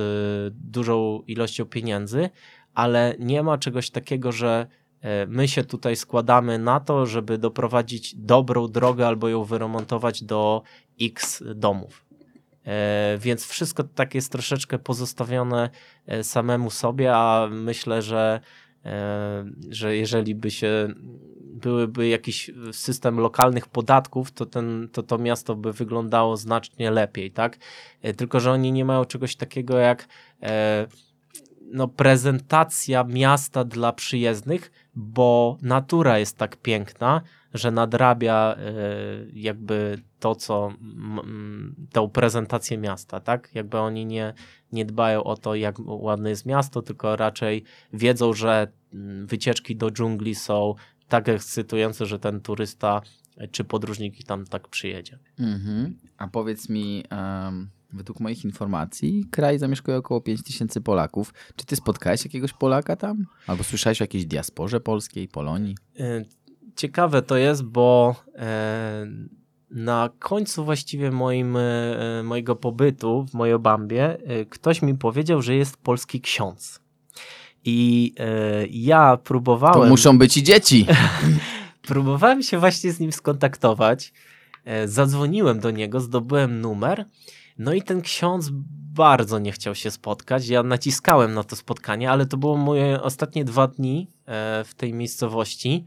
[0.53, 2.29] dużą ilością pieniędzy,
[2.77, 4.67] ale nie ma czegoś takiego, że
[5.01, 10.61] e, my się tutaj składamy na to, żeby doprowadzić dobrą drogę albo ją wyremontować do
[11.01, 12.05] X domów.
[12.65, 15.69] E, więc wszystko tak jest troszeczkę pozostawione
[16.05, 18.39] e, samemu sobie, a myślę, że,
[19.69, 20.87] że jeżeli by się
[21.39, 27.57] byłyby jakiś system lokalnych podatków, to, ten, to to miasto by wyglądało znacznie lepiej, tak?
[28.17, 30.07] Tylko, że oni nie mają czegoś takiego jak
[31.71, 37.21] no, prezentacja miasta dla przyjezdnych, bo natura jest tak piękna,
[37.53, 38.71] że nadrabia e,
[39.33, 40.73] jakby to, co
[41.91, 43.49] tą prezentację miasta, tak?
[43.53, 44.33] Jakby oni nie,
[44.71, 48.67] nie dbają o to, jak ładne jest miasto, tylko raczej wiedzą, że
[49.25, 50.75] wycieczki do dżungli są
[51.07, 53.01] tak ekscytujące, że ten turysta
[53.51, 55.19] czy podróżnik tam tak przyjedzie.
[55.39, 55.97] Mhm.
[56.17, 61.33] A powiedz mi, um, Według moich informacji kraj zamieszkuje około 5 tysięcy Polaków.
[61.55, 63.25] Czy ty spotkałeś jakiegoś Polaka tam?
[63.47, 65.75] Albo słyszałeś o jakiejś diasporze polskiej, Polonii?
[65.99, 66.25] E,
[66.75, 69.07] ciekawe to jest, bo e,
[69.71, 74.17] na końcu właściwie moim, e, mojego pobytu w Mojobambie
[74.49, 76.79] ktoś mi powiedział, że jest polski ksiądz.
[77.65, 78.13] I
[78.69, 79.81] ja próbowałem...
[79.81, 80.85] To muszą być i dzieci.
[81.87, 84.13] próbowałem się właśnie z nim skontaktować.
[84.85, 87.05] Zadzwoniłem do niego, zdobyłem numer
[87.57, 88.49] no i ten ksiądz
[88.93, 90.47] bardzo nie chciał się spotkać.
[90.47, 94.93] Ja naciskałem na to spotkanie, ale to było moje ostatnie dwa dni e, w tej
[94.93, 95.85] miejscowości.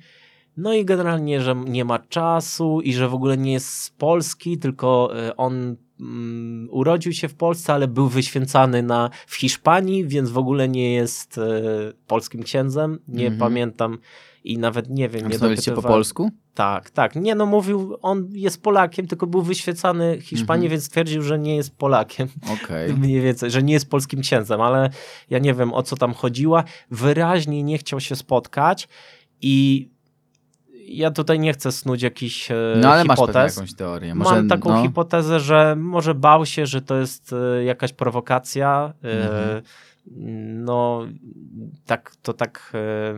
[0.56, 4.59] No i generalnie, że nie ma czasu i że w ogóle nie jest z Polski,
[4.59, 10.30] tylko e, on mm, urodził się w Polsce, ale był wyświęcany na, w Hiszpanii, więc
[10.30, 11.42] w ogóle nie jest e,
[12.06, 12.98] polskim księdzem.
[13.09, 13.40] Nie mm -hmm.
[13.40, 13.98] pamiętam
[14.44, 15.29] i nawet nie wiem.
[15.29, 15.83] nie dopytywałem.
[15.83, 16.31] po polsku?
[16.55, 17.16] Tak, tak.
[17.16, 20.70] Nie, no mówił, on jest Polakiem, tylko był wyświecany Hiszpanii, mhm.
[20.70, 22.29] więc twierdził, że nie jest Polakiem.
[22.42, 22.87] Okej.
[22.87, 23.00] Okay.
[23.03, 24.90] Mniej więcej, że nie jest polskim księdzem, ale
[25.31, 26.64] ja nie wiem o co tam chodziła.
[26.90, 28.88] Wyraźnie nie chciał się spotkać
[29.40, 29.88] i
[30.90, 33.35] ja tutaj nie chcę snuć jakiś No ale hipotez.
[33.35, 34.14] masz jakąś teorię.
[34.14, 34.83] Może, Mam taką no...
[34.83, 38.92] hipotezę, że może bał się, że to jest e, jakaś prowokacja.
[39.05, 39.62] E, mhm.
[40.11, 41.07] No,
[41.87, 43.14] tak, to tak e,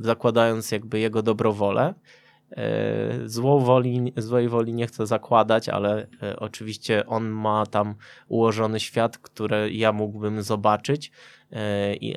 [0.00, 1.94] zakładając jakby jego dobrowolę.
[2.50, 7.94] E, złą woli, złej woli nie chcę zakładać, ale e, oczywiście on ma tam
[8.28, 11.12] ułożony świat, który ja mógłbym zobaczyć,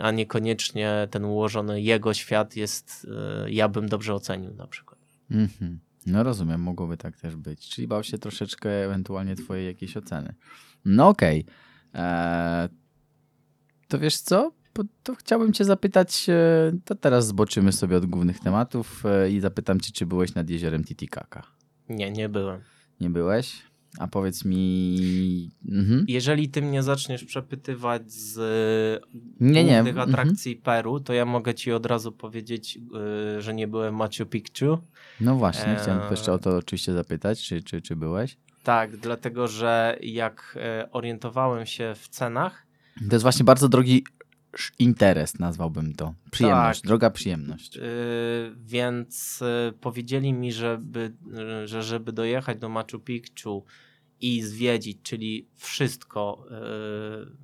[0.02, 3.08] a niekoniecznie ten ułożony jego świat jest,
[3.48, 5.00] ja bym dobrze ocenił na przykład.
[5.32, 5.78] Mm -hmm.
[6.06, 7.70] No rozumiem, mogłoby tak też być.
[7.70, 10.34] Czyli bał się troszeczkę ewentualnie twojej jakiejś oceny.
[10.86, 11.46] No okej.
[11.94, 12.85] Okay.
[13.88, 14.52] To wiesz co?
[15.04, 19.80] to chciałbym cię zapytać, e, to teraz zboczymy sobie od głównych tematów e, i zapytam
[19.80, 21.44] cię, czy byłeś nad jeziorem Titicaca?
[21.90, 22.62] Nie, nie byłem.
[23.02, 23.62] Nie byłeś?
[24.00, 25.52] A powiedz mi...
[25.72, 26.06] Mhm.
[26.08, 28.38] Jeżeli ty mnie zaczniesz przepytywać z
[29.40, 29.74] nie, nie.
[29.74, 30.10] głównych mhm.
[30.10, 30.64] atrakcji mhm.
[30.64, 32.80] Peru, to ja mogę ci od razu powiedzieć,
[33.38, 34.78] e, że nie byłem w Machu Picchu.
[35.22, 35.76] No właśnie, e...
[35.76, 38.38] chciałem jeszcze o to oczywiście zapytać, czy, czy, czy byłeś?
[38.64, 40.60] Tak, dlatego że jak
[40.92, 42.65] orientowałem się w cenach,
[43.10, 44.04] to jest właśnie bardzo drogi
[44.80, 46.14] interes, nazwałbym to.
[46.32, 46.88] Przyjemność, tak.
[46.88, 47.76] droga przyjemność.
[47.76, 47.84] Yy,
[48.58, 53.66] więc yy, powiedzieli mi, żeby, yy, że żeby dojechać do Machu Picchu
[54.22, 56.46] i zwiedzić, czyli wszystko,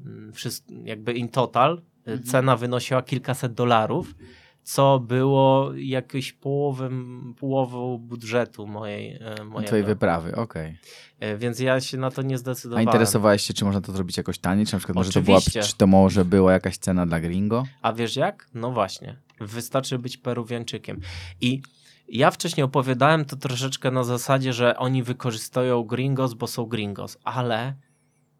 [0.05, 2.23] yy, wszystko jakby in total, yy, mhm.
[2.23, 4.15] cena wynosiła kilkaset dolarów
[4.63, 9.15] co było jakieś połowem, połową budżetu mojej.
[9.15, 9.67] E, mojego.
[9.67, 10.67] Twojej wyprawy, okej.
[10.67, 11.29] Okay.
[11.29, 12.87] E, więc ja się na to nie zdecydowałem.
[12.87, 14.65] A interesowałeś się, czy można to zrobić jakoś taniej?
[14.65, 17.63] Czy na przykład może to była, czy to może była jakaś cena dla gringo?
[17.81, 18.49] A wiesz jak?
[18.53, 19.17] No właśnie.
[19.39, 20.99] Wystarczy być peruwianczykiem.
[21.41, 21.61] I
[22.07, 27.69] ja wcześniej opowiadałem to troszeczkę na zasadzie, że oni wykorzystują gringos, bo są gringos, ale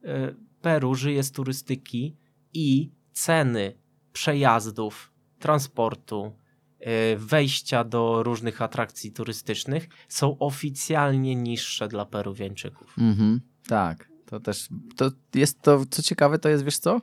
[0.06, 2.18] y, Peru żyje z turystyki
[2.54, 3.78] i ceny
[4.14, 5.11] przejazdów,
[5.42, 6.32] transportu,
[6.82, 12.96] y, wejścia do różnych atrakcji turystycznych są oficjalnie niższe dla Peruwiańczyków.
[12.98, 17.02] Mhm, tak, to też, to jest to, co ciekawe, to jest, wiesz co,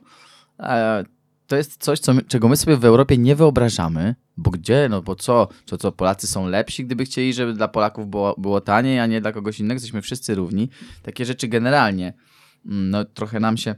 [0.59, 1.03] e,
[1.47, 5.01] to jest coś, co my, czego my sobie w Europie nie wyobrażamy, bo gdzie, no
[5.01, 8.99] bo co, to co, Polacy są lepsi, gdyby chcieli, żeby dla Polaków było, było taniej,
[8.99, 10.69] a nie dla kogoś innego, jesteśmy wszyscy równi.
[11.03, 12.13] Takie rzeczy generalnie,
[12.65, 13.75] mm, no trochę nam się,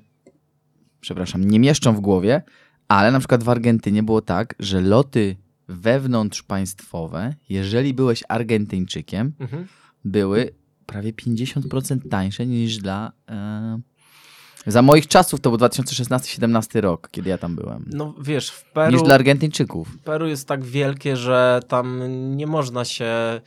[1.00, 2.42] przepraszam, nie mieszczą w głowie,
[2.92, 5.36] ale na przykład w Argentynie było tak, że loty
[5.68, 9.68] wewnątrzpaństwowe, jeżeli byłeś Argentyńczykiem, Mhm.
[10.06, 10.50] były
[10.86, 13.12] prawie 50% tańsze niż dla...
[13.30, 13.80] E,
[14.68, 17.86] za moich czasów to był 2016-17 rok, kiedy ja tam byłem.
[17.94, 19.98] No wiesz, w Peru, Niż dla Argentyńczyków.
[20.04, 22.02] Peru jest tak wielkie, że tam
[22.38, 23.42] nie można się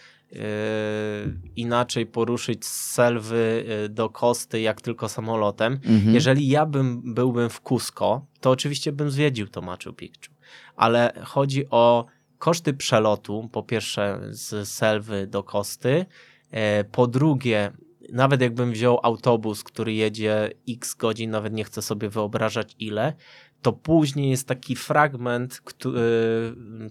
[1.56, 5.72] inaczej poruszyć z Selwy yy, do Kosty, jak tylko samolotem.
[5.72, 6.14] Mhm.
[6.14, 10.34] Jeżeli ja bym byłbym w Cusco, to oczywiście bym zwiedził to Machu Picchu.
[10.76, 12.06] Ale chodzi o
[12.38, 16.06] koszty przelotu, po pierwsze z Selwy do Kosty,
[16.50, 17.72] e, po drugie,
[18.12, 23.12] nawet jakbym wziął autobus, który jedzie x godzin, nawet nie chcę sobie wyobrażać ile,
[23.64, 26.00] to później jest taki fragment, który,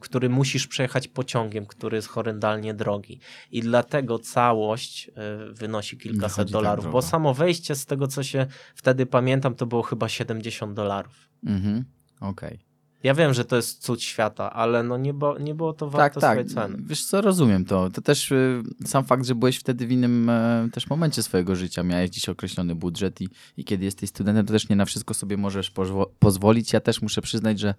[0.01, 3.19] który musisz przejechać pociągiem, który jest horrendalnie drogi.
[3.51, 7.07] I dlatego całość e, wynosi kilkaset tak dolarów, bo drogo.
[7.07, 11.29] samo wejście z tego, co się wtedy pamiętam, to było chyba 70 dolarów.
[11.45, 11.85] Mhm.
[12.19, 12.72] Okej.
[13.03, 15.93] Ja wiem, że to jest cud świata, ale no nie, bo, nie było to Tak,
[15.93, 16.31] warte tak.
[16.31, 16.83] swojej ceny.
[16.87, 17.89] Wiesz co, rozumiem to.
[17.89, 21.83] To też y, sam fakt, że byłeś wtedy w innym e, też momencie swojego życia.
[21.83, 25.37] Miałeś dziś określony budżet i, i kiedy jesteś studentem, to też nie na wszystko sobie
[25.37, 26.73] możesz pozwo- pozwolić.
[26.73, 27.73] Ja też muszę przyznać, że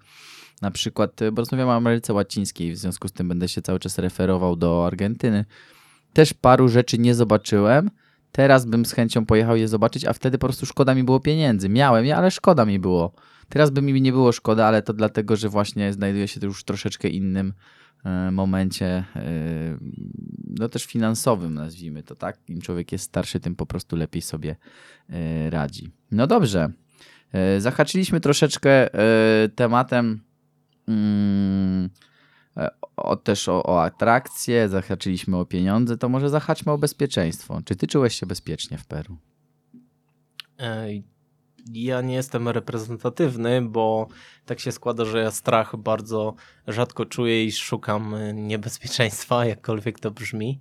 [0.63, 3.79] na przykład, y, bo rozmawiam o Ameryce Łacińskiej, w związku z tym będę się cały
[3.81, 5.45] czas referował do Argentyny.
[6.13, 7.91] Też paru rzeczy nie zobaczyłem.
[8.33, 11.69] Teraz bym z chęcią pojechał je zobaczyć, a wtedy po prostu szkoda mi było pieniędzy.
[11.69, 13.13] Miałem je, ale szkoda mi było.
[13.49, 16.65] Teraz by mi nie było szkoda, ale to dlatego, że właśnie znajduję się już w
[16.65, 17.53] troszeczkę innym
[18.05, 19.05] e, momencie, e,
[20.59, 22.39] no też finansowym, nazwijmy to tak.
[22.49, 24.57] Im człowiek jest starszy, tym po prostu lepiej sobie
[25.11, 25.91] e, radzi.
[26.11, 26.73] No dobrze.
[27.59, 28.89] Zahaczyliśmy troszeczkę
[29.55, 30.21] tematem
[30.89, 31.91] mm,
[32.97, 37.61] o, też o, o atrakcje, zahaczyliśmy o pieniądze, to może zahaczmy o bezpieczeństwo.
[37.65, 39.17] Czy ty czułeś się bezpiecznie w Peru?
[41.73, 44.09] Ja nie jestem reprezentatywny, bo
[44.47, 46.35] tak się składa, że ja strach bardzo
[46.69, 50.61] rzadko czuję i szukam y, niebezpieczeństwa, jakkolwiek to brzmi.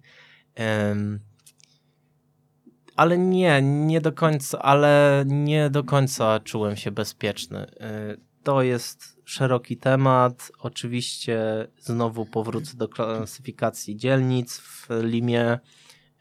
[2.95, 7.65] Ale nie, nie do końca, ale nie do końca czułem się bezpieczny.
[7.67, 10.51] Y, To jest szeroki temat.
[10.59, 15.59] Oczywiście znowu powrócę do klasyfikacji dzielnic w Limie.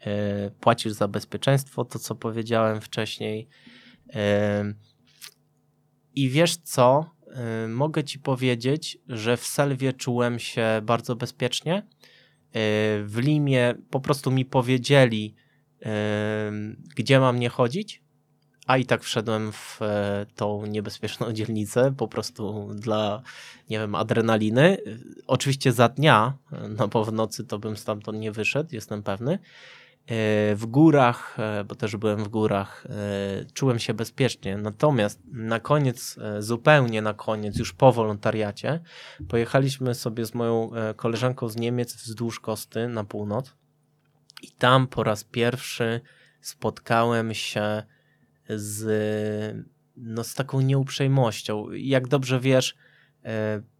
[0.07, 3.47] Y, Płacisz za bezpieczeństwo, to co powiedziałem wcześniej.
[6.15, 7.15] I wiesz co?
[7.67, 11.87] Mogę ci powiedzieć, że w Selwie czułem się bardzo bezpiecznie.
[13.03, 15.35] W Limie po prostu mi powiedzieli,
[16.95, 18.03] gdzie mam nie chodzić,
[18.67, 23.21] a i tak wszedłem w e, tą niebezpieczną dzielnicę po prostu dla,
[23.69, 24.77] nie wiem, adrenaliny.
[25.27, 26.37] Oczywiście za dnia,
[26.69, 29.39] no bo w nocy to bym stamtąd nie wyszedł, jestem pewny.
[30.07, 34.57] E, w górach, e, bo też byłem w górach, e, czułem się bezpiecznie.
[34.57, 38.79] Natomiast na koniec, zupełnie na koniec, już po wolontariacie,
[39.27, 43.55] pojechaliśmy sobie z moją koleżanką z Niemiec wzdłuż kosty na północ.
[44.41, 46.01] I tam po raz pierwszy
[46.41, 47.83] spotkałem się
[48.49, 49.65] z,
[49.97, 51.71] no, z taką nieuprzejmością.
[51.71, 52.75] Jak dobrze wiesz,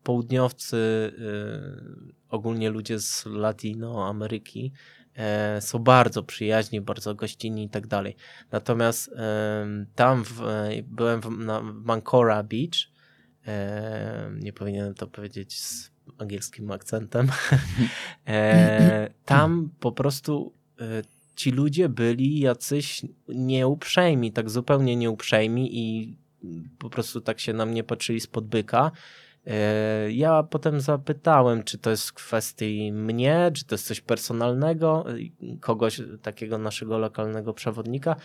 [0.04, 1.12] południowcy,
[2.30, 5.03] ogólnie ludzie z Latinoameryki, e,
[5.60, 8.16] są bardzo przyjaźni, bardzo gościnni i tak dalej.
[8.52, 9.12] Natomiast
[9.96, 12.94] tam w, e, byłem w, na Mancora Beach,
[13.48, 17.28] e, nie powinienem to powiedzieć z angielskim akcentem,
[18.28, 20.86] e, tam po prostu e,
[21.36, 26.18] ci ludzie byli jacyś nieuprzejmi, tak zupełnie nieuprzejmi i
[26.80, 28.92] po prostu tak się na mnie patrzyli spod byka.
[29.48, 35.06] E, Ja potem zapytałem, czy to jest w kwestii mnie, czy to jest coś personalnego,
[35.10, 38.16] e, kogoś takiego naszego lokalnego przewodnika.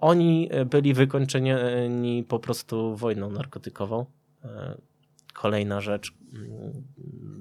[0.00, 4.06] Oni byli wykończeni po prostu wojną narkotykową.
[4.44, 4.78] E,
[5.34, 6.12] Kolejna rzecz,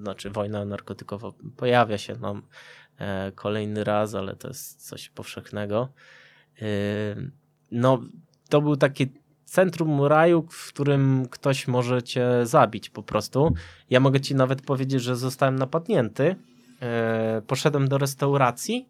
[0.02, 2.42] znaczy wojna narkotykowa pojawia się nam
[2.98, 5.90] e, kolejny raz, ale to jest coś powszechnego.
[7.72, 8.02] No,
[8.50, 9.08] to był taki
[9.54, 13.54] centrum raju, w którym ktoś może cię zabić po prostu.
[13.90, 16.36] Ja mogę ci nawet powiedzieć, że zostałem napadnięty.
[16.82, 18.90] E, Poszedłem do restauracji,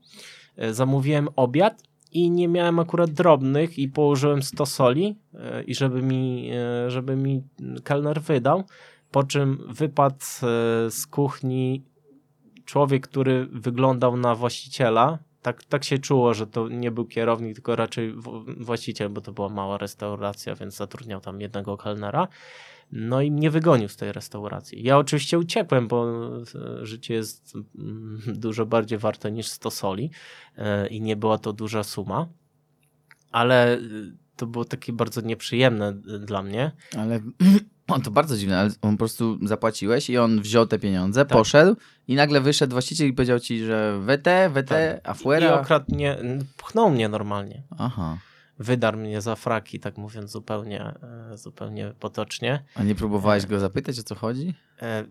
[0.58, 6.02] e, zamówiłem obiad i nie miałem akurat drobnych i położyłem 100 soli e, i żeby
[6.02, 6.52] mi,
[6.88, 7.44] żeby mi
[7.84, 8.64] kelner wydał,
[9.12, 10.26] po czym wypadł
[10.90, 11.84] z kuchni
[12.66, 15.20] człowiek, który wyglądał na właściciela.
[15.44, 18.14] Tak, tak się czuło, że to nie był kierownik, tylko raczej
[18.58, 22.28] właściciel, bo to była mała restauracja, więc zatrudniał tam jednego kelnera.
[22.92, 24.84] No i mnie wygonił z tej restauracji.
[24.84, 26.08] Ja oczywiście uciekłem, bo
[26.82, 30.12] e, życie jest mm, dużo bardziej warte niż 100 soli
[30.58, 32.30] e, i nie była to duża suma,
[33.32, 33.80] ale
[34.36, 36.72] to było takie bardzo nieprzyjemne dla mnie.
[36.98, 37.20] Ale
[37.88, 41.38] on to bardzo dziwne, ale on po prostu zapłaciłeś i on wziął te pieniądze, tak.
[41.38, 41.76] poszedł
[42.08, 45.10] i nagle wyszedł właściciel i powiedział ci, że WT, WT, tak.
[45.10, 45.48] afuera.
[45.48, 46.18] I okradnie,
[46.58, 47.64] pchnął mnie normalnie.
[47.78, 48.18] Aha.
[48.60, 50.94] Wydarł mnie za fraki, tak mówiąc zupełnie,
[51.32, 52.64] e, zupełnie potocznie.
[52.76, 53.48] A nie próbowałeś e...
[53.48, 54.54] go zapytać, o co chodzi?
[54.82, 55.06] E...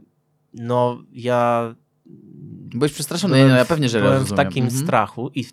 [0.55, 1.75] No, ja...
[2.75, 4.35] Byłeś przestraszony, byłem, no, ja pewnie, że Byłem rozumiem.
[4.35, 4.85] w takim mhm.
[4.85, 5.45] strachu i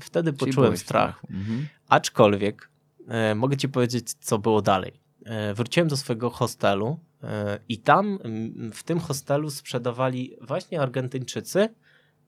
[0.00, 1.22] wtedy Czyli poczułem strach.
[1.30, 1.66] Mhm.
[1.88, 2.70] Aczkolwiek
[3.08, 4.99] e, mogę ci powiedzieć, co było dalej.
[5.24, 8.18] E, wróciłem do swojego hostelu e, i tam
[8.72, 11.68] w tym hostelu sprzedawali właśnie Argentyńczycy,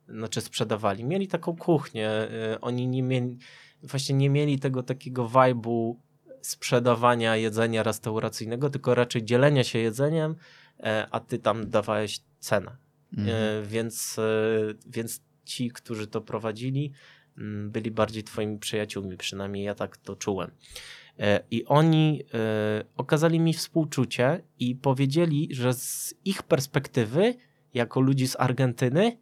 [0.08, 3.38] znaczy sprzedawali, mieli taką kuchnię, e, oni nie mieli,
[3.82, 5.94] właśnie nie mieli tego takiego vibe'u
[6.40, 10.34] sprzedawania jedzenia restauracyjnego, tylko raczej dzielenia się jedzeniem,
[11.10, 12.76] a ty tam dawałeś cenę.
[13.16, 13.66] Mhm.
[13.66, 14.16] Więc,
[14.86, 16.92] więc ci, którzy to prowadzili,
[17.68, 20.50] byli bardziej twoimi przyjaciółmi, przynajmniej ja tak to czułem.
[21.18, 27.34] E, I oni e, okazali mi współczucie i powiedzieli, że z ich perspektywy,
[27.74, 29.18] jako ludzi z Argentyny,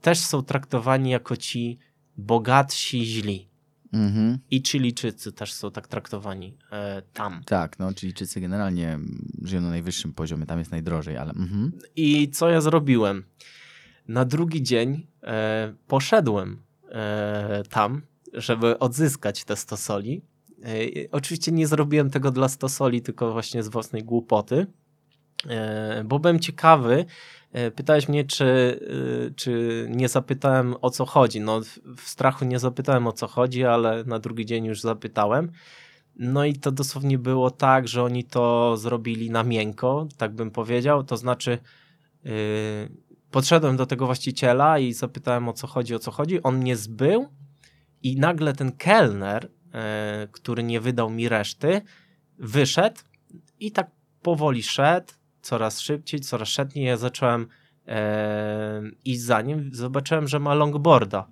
[0.00, 1.78] też są traktowani jako ci
[2.16, 3.48] bogatsi, źli.
[3.92, 4.38] Mhm.
[4.50, 7.42] I Chilijczycy też są tak traktowani e, tam.
[7.44, 8.98] Tak, no Chilijczycy generalnie
[9.42, 11.32] żyją na najwyższym poziomie, tam jest najdrożej, ale...
[11.32, 11.72] Mhm.
[11.96, 13.24] I co ja zrobiłem?
[14.08, 18.02] Na drugi dzień e, poszedłem e, tam,
[18.32, 20.22] żeby odzyskać te stosoli
[21.10, 24.66] oczywiście nie zrobiłem tego dla stosoli, tylko właśnie z własnej głupoty,
[25.48, 27.04] e, bo byłem ciekawy.
[27.52, 28.80] E, pytałeś mnie, czy,
[29.36, 31.40] czy nie zapytałem o co chodzi.
[31.40, 31.60] No,
[31.96, 35.52] w strachu nie zapytałem o co chodzi, ale na drugi dzień już zapytałem.
[36.16, 41.04] No i to dosłownie było tak, że oni to zrobili na miękko, tak bym powiedział.
[41.04, 41.58] To znaczy,
[42.24, 42.32] yy,
[43.30, 46.42] podszedłem do tego właściciela i zapytałem o co chodzi, o co chodzi.
[46.42, 47.28] On mnie zbył
[48.02, 49.61] i nagle ten kelner E,
[50.32, 51.82] który nie wydał mi reszty,
[52.38, 53.00] wyszedł
[53.60, 53.90] i tak
[54.22, 55.12] powoli szedł,
[55.42, 56.84] coraz szybciej, coraz szybciej.
[56.84, 57.46] Ja zacząłem
[57.86, 61.28] e, iść za nim, zobaczyłem, że ma longboarda.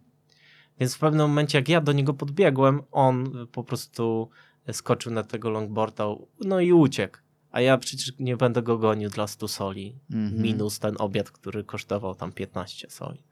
[0.80, 4.30] Więc w pewnym momencie, jak ja do niego podbiegłem, on po prostu
[4.72, 6.05] skoczył na tego longboarda,
[6.41, 7.18] no i uciekł.
[7.51, 10.41] A ja przecież nie będę go gonił dla 100 soli, mm -hmm.
[10.41, 13.22] minus ten obiad, który kosztował tam 15 soli.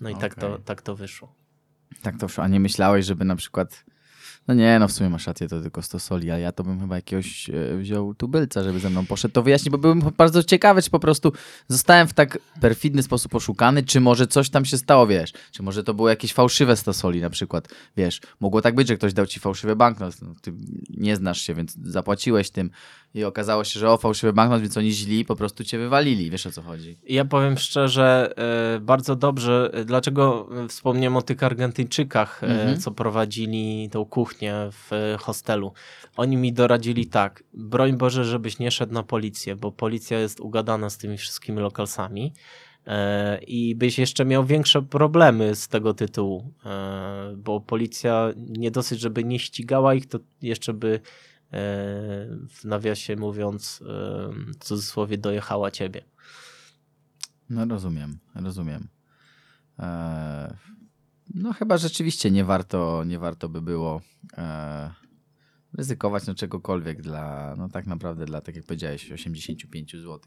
[0.00, 0.28] No i okay.
[0.28, 1.34] tak, to, tak to wyszło.
[2.02, 2.44] Tak to wyszło.
[2.44, 3.84] A nie myślałeś, żeby na przykład
[4.48, 6.80] no nie, no w sumie masz rację, to tylko 100 soli, a ja to bym
[6.80, 9.34] chyba jakiegoś e, wziął tubylca, żeby ze mną poszedł.
[9.34, 11.32] To wyjaśnić, bo byłem bardzo ciekawy, czy po prostu
[11.68, 15.84] zostałem w tak perfidny sposób oszukany, czy może coś tam się stało, wiesz, czy może
[15.84, 19.26] to było jakieś fałszywe 100 soli na przykład, wiesz, mogło tak być, że ktoś dał
[19.26, 20.52] ci fałszywy banknot, no, ty
[20.90, 22.70] nie znasz się, więc zapłaciłeś tym
[23.16, 26.46] i okazało się, że o, fałszywy banknot, więc oni źli po prostu cię wywalili, wiesz
[26.46, 26.96] o co chodzi.
[27.08, 28.34] Ja powiem szczerze,
[28.76, 32.80] e, bardzo dobrze, dlaczego wspomniałem o tych Argentyńczykach, e, mhm.
[32.80, 35.72] co prowadzili tą kuchnię, w hostelu.
[36.16, 40.90] Oni mi doradzili tak, broń Boże, żebyś nie szedł na policję, bo policja jest ugadana
[40.90, 42.32] z tymi wszystkimi lokalsami
[42.86, 49.00] e, i byś jeszcze miał większe problemy z tego tytułu, e, bo policja nie dosyć,
[49.00, 51.00] żeby nie ścigała ich, to jeszcze by e,
[52.48, 53.82] w nawiasie mówiąc
[54.54, 56.04] w cudzysłowie dojechała ciebie.
[57.50, 58.88] No rozumiem, rozumiem.
[61.34, 64.00] No chyba rzeczywiście nie warto, nie warto by było
[64.36, 64.90] e,
[65.72, 70.20] ryzykować no czegokolwiek dla, no tak naprawdę dla, tak jak powiedziałeś, 85 zł.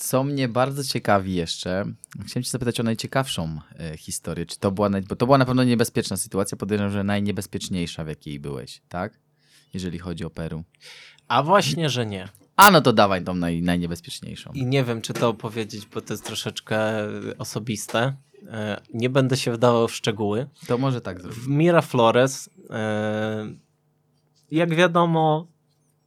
[0.00, 1.84] Co mnie bardzo ciekawi jeszcze,
[2.26, 4.46] chciałem cię zapytać o najciekawszą e, historię.
[4.46, 5.02] Czy to była, naj...
[5.02, 9.18] bo to była na pewno niebezpieczna sytuacja, podejrzewam, że najniebezpieczniejsza w jakiej byłeś, tak?
[9.74, 10.64] Jeżeli chodzi o Peru.
[11.28, 12.28] A właśnie, że nie.
[12.56, 14.50] A no to dawaj tą naj, najniebezpieczniejszą.
[14.54, 16.80] I nie wiem, czy to opowiedzieć, bo to jest troszeczkę
[17.38, 18.16] osobiste.
[18.48, 20.46] E, nie będę się wdawał w szczegóły.
[20.66, 21.40] To może tak zrobić.
[21.40, 23.54] W Miraflores, e,
[24.50, 25.46] jak wiadomo,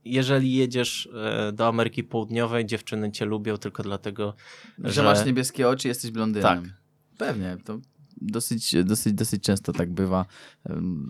[0.05, 4.35] jeżeli jedziesz e, do Ameryki Południowej, dziewczyny cię lubią tylko dlatego,
[4.79, 4.91] że...
[4.91, 6.63] że masz niebieskie oczy, jesteś blondynem.
[6.63, 6.73] Tak.
[7.17, 7.79] Pewnie, to
[8.21, 10.25] dosyć, dosyć, dosyć często tak bywa.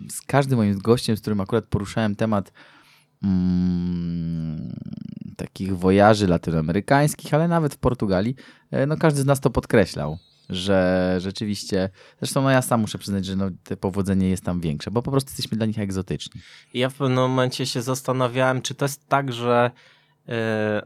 [0.10, 2.54] Z każdym moim gościem, z którym akurat poruszałem temat
[3.24, 4.76] mm,
[5.38, 8.36] takich wojaży latynoamerykańskich, ale nawet w Portugalii,
[8.88, 10.18] no każdy z nas to podkreślał
[10.56, 11.90] że rzeczywiście,
[12.20, 15.12] zresztą no ja sam muszę przyznać, że no, te powodzenie jest tam większe, bo po
[15.12, 16.42] prostu jesteśmy dla nich egzotyczni.
[16.74, 19.72] Ja w pewnym momencie się zastanawiałem, czy to jest tak, że
[20.28, 20.34] yy,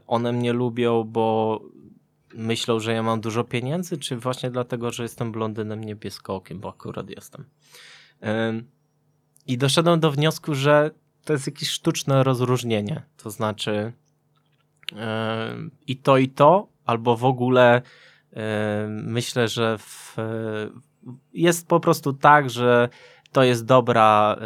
[0.06, 1.60] one mnie lubią, bo
[2.34, 7.10] myślą, że ja mam dużo pieniędzy, czy właśnie dlatego, że jestem blondynem niebieskookiem, bo akurat
[7.10, 7.44] jestem.
[8.22, 8.28] Yy,
[9.46, 10.90] I doszedłem do wniosku, że
[11.24, 13.02] to jest jakieś sztuczne rozróżnienie.
[13.16, 13.92] To znaczy
[14.92, 14.98] yy,
[15.86, 17.82] i to, i to, albo w ogóle
[18.88, 20.16] myślę, że w,
[21.34, 22.88] jest po prostu tak, że
[23.32, 24.38] to jest dobra,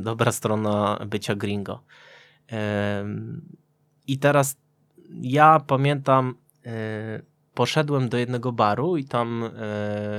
[0.00, 1.82] dobra strona bycia gringo.
[4.06, 4.56] I teraz
[5.10, 6.34] ja pamiętam,
[6.64, 6.72] yy,
[7.54, 9.50] poszedłem do jednego baru i tam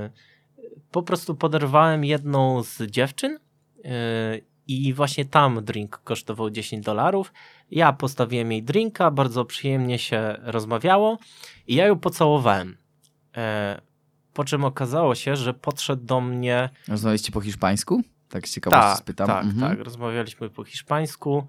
[0.01, 0.11] yy,
[0.91, 3.39] po prostu poderwałem jedną z dziewczyn
[4.67, 7.33] i właśnie tam drink kosztował 10 dolarów.
[7.71, 11.17] Ja postawiłem jej drinka, bardzo przyjemnie się rozmawiało
[11.67, 12.77] i ja ją pocałowałem.
[14.33, 16.69] Po czym okazało się, że podszedł do mnie.
[16.87, 18.01] Rozmawialiście po hiszpańsku?
[18.29, 19.27] Tak z ciekawości tak, spytam.
[19.27, 19.71] Tak, mhm.
[19.71, 19.85] tak.
[19.85, 21.47] Rozmawialiśmy po hiszpańsku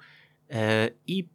[0.50, 1.28] e, i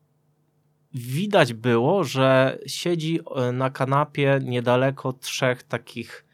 [0.94, 6.26] widać było, że siedzi e, na kanapie niedaleko trzech takich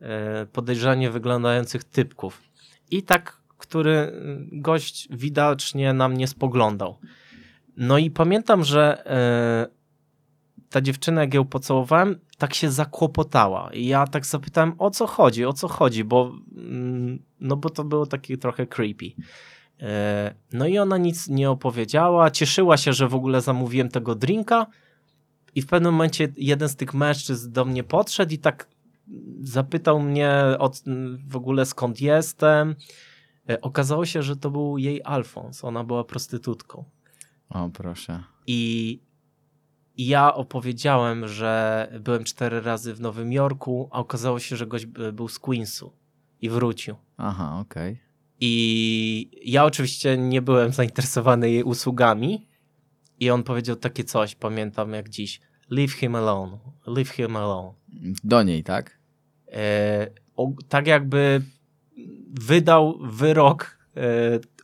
[0.00, 2.42] e, podejrzanie wyglądających typków.
[2.90, 4.12] I tak, który
[4.52, 6.98] gość widocznie na mnie spoglądał.
[7.76, 9.04] No i pamiętam, że
[10.70, 13.70] ta dziewczyna, jak ją pocałowałem, tak się zakłopotała.
[13.72, 17.84] I ja tak zapytałem, o co chodzi, o co chodzi, bo, mm, no bo to
[17.84, 19.12] było takie trochę creepy.
[19.80, 24.66] E, no i ona nic nie opowiedziała, cieszyła się, że w ogóle zamówiłem tego drinka
[25.54, 28.68] i w pewnym momencie jeden z tych mężczyzn do mnie podszedł i tak
[29.40, 30.82] zapytał mnie od,
[31.26, 32.74] w ogóle skąd jestem.
[33.48, 36.84] E, okazało się, że to był jej Alfons, ona była prostytutką.
[37.48, 38.22] O, proszę.
[38.46, 39.00] I
[40.02, 44.86] i ja opowiedziałem, że byłem cztery razy w Nowym Jorku, a okazało się, że gość
[44.86, 45.92] był z Queensu
[46.40, 46.96] i wrócił.
[47.16, 47.92] Aha, okej.
[47.92, 48.02] Okay.
[48.40, 52.48] I ja oczywiście nie byłem zainteresowany jej usługami.
[53.20, 55.40] I on powiedział takie coś, pamiętam jak dziś.
[55.70, 56.58] Leave him alone.
[56.86, 57.72] Leave him alone.
[58.24, 58.98] Do niej, tak?
[59.52, 61.42] E, o, tak jakby
[62.40, 64.00] wydał wyrok e,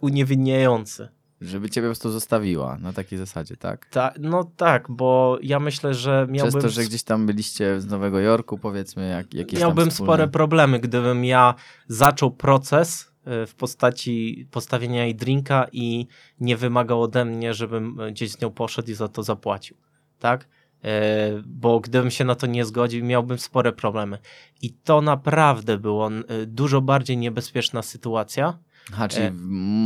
[0.00, 1.08] uniewinniający.
[1.40, 3.86] Żeby ciebie po prostu zostawiła na takiej zasadzie, tak?
[3.86, 6.52] Ta, no tak, bo ja myślę, że miałbym...
[6.52, 10.80] Przez to, że gdzieś tam byliście z Nowego Jorku, powiedzmy, jak, jakieś Miałbym spore problemy,
[10.80, 11.54] gdybym ja
[11.88, 16.06] zaczął proces e, w postaci postawienia jej drinka i
[16.40, 19.76] nie wymagał ode mnie, żebym gdzieś z nią poszedł i za to zapłacił,
[20.18, 20.48] tak?
[20.84, 24.18] E, bo gdybym się na to nie zgodził, miałbym spore problemy.
[24.62, 28.58] I to naprawdę było e, dużo bardziej niebezpieczna sytuacja,
[28.92, 29.32] Aha, czyli e...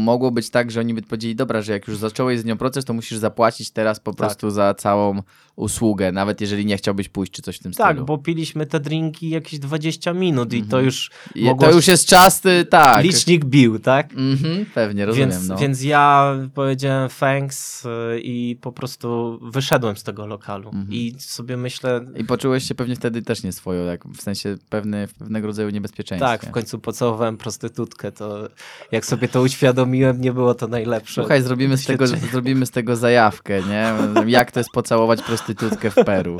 [0.04, 2.84] mogło być tak, że oni by powiedzieli, dobra, że jak już zacząłeś z nią proces,
[2.84, 4.18] to musisz zapłacić teraz po tak.
[4.18, 5.22] prostu za całą
[5.56, 8.00] usługę, nawet jeżeli nie chciałbyś pójść czy coś w tym tak, stylu.
[8.00, 10.84] Tak, bo piliśmy te drinki jakieś 20 minut i to mhm.
[10.84, 11.66] już mogło...
[11.66, 13.04] To już jest czas, tak.
[13.04, 14.12] Licznik bił, tak?
[14.14, 15.30] Mhm, pewnie, rozumiem.
[15.30, 15.56] Więc, no.
[15.56, 20.92] więc ja powiedziałem thanks y, i po prostu wyszedłem z tego lokalu mhm.
[20.92, 22.00] i sobie myślę...
[22.16, 26.28] I poczułeś się pewnie wtedy też nie swoją, jak w sensie pewne, pewnego rodzaju niebezpieczeństwa.
[26.28, 28.48] Tak, w końcu pocałowałem prostytutkę, to
[28.92, 31.22] jak sobie to uświadomiłem, nie było to najlepsze.
[31.22, 33.92] Słuchaj, zrobimy z tego, zrobimy z tego zajawkę, nie?
[34.26, 36.38] Jak to jest pocałować prostytutkę w Peru.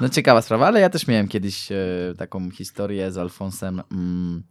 [0.00, 1.76] No ciekawa sprawa, ale ja też miałem kiedyś e,
[2.18, 4.42] taką historię z Alfonsem mm,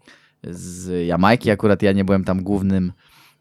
[0.43, 1.51] z Jamajki.
[1.51, 2.93] Akurat ja nie byłem tam głównym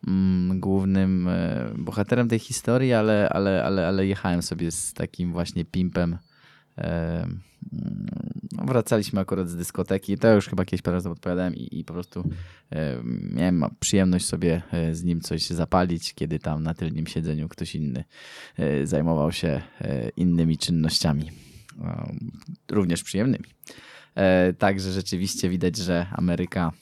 [0.07, 5.65] mm, głównym e, bohaterem tej historii, ale, ale, ale, ale jechałem sobie z takim właśnie
[5.65, 6.19] pimpem
[6.79, 7.27] e,
[8.53, 11.93] no, wracaliśmy akurat z dyskoteki, to już chyba kiedyś parę razy odpowiadałem i, i po
[11.93, 12.25] prostu
[12.73, 13.03] e,
[13.33, 18.05] miałem przyjemność sobie e, z nim coś zapalić, kiedy tam na tylnym siedzeniu ktoś inny
[18.57, 21.31] e, zajmował się e, innymi czynnościami,
[22.69, 23.45] również przyjemnymi.
[24.15, 26.73] E, także rzeczywiście widać, że Ameryka,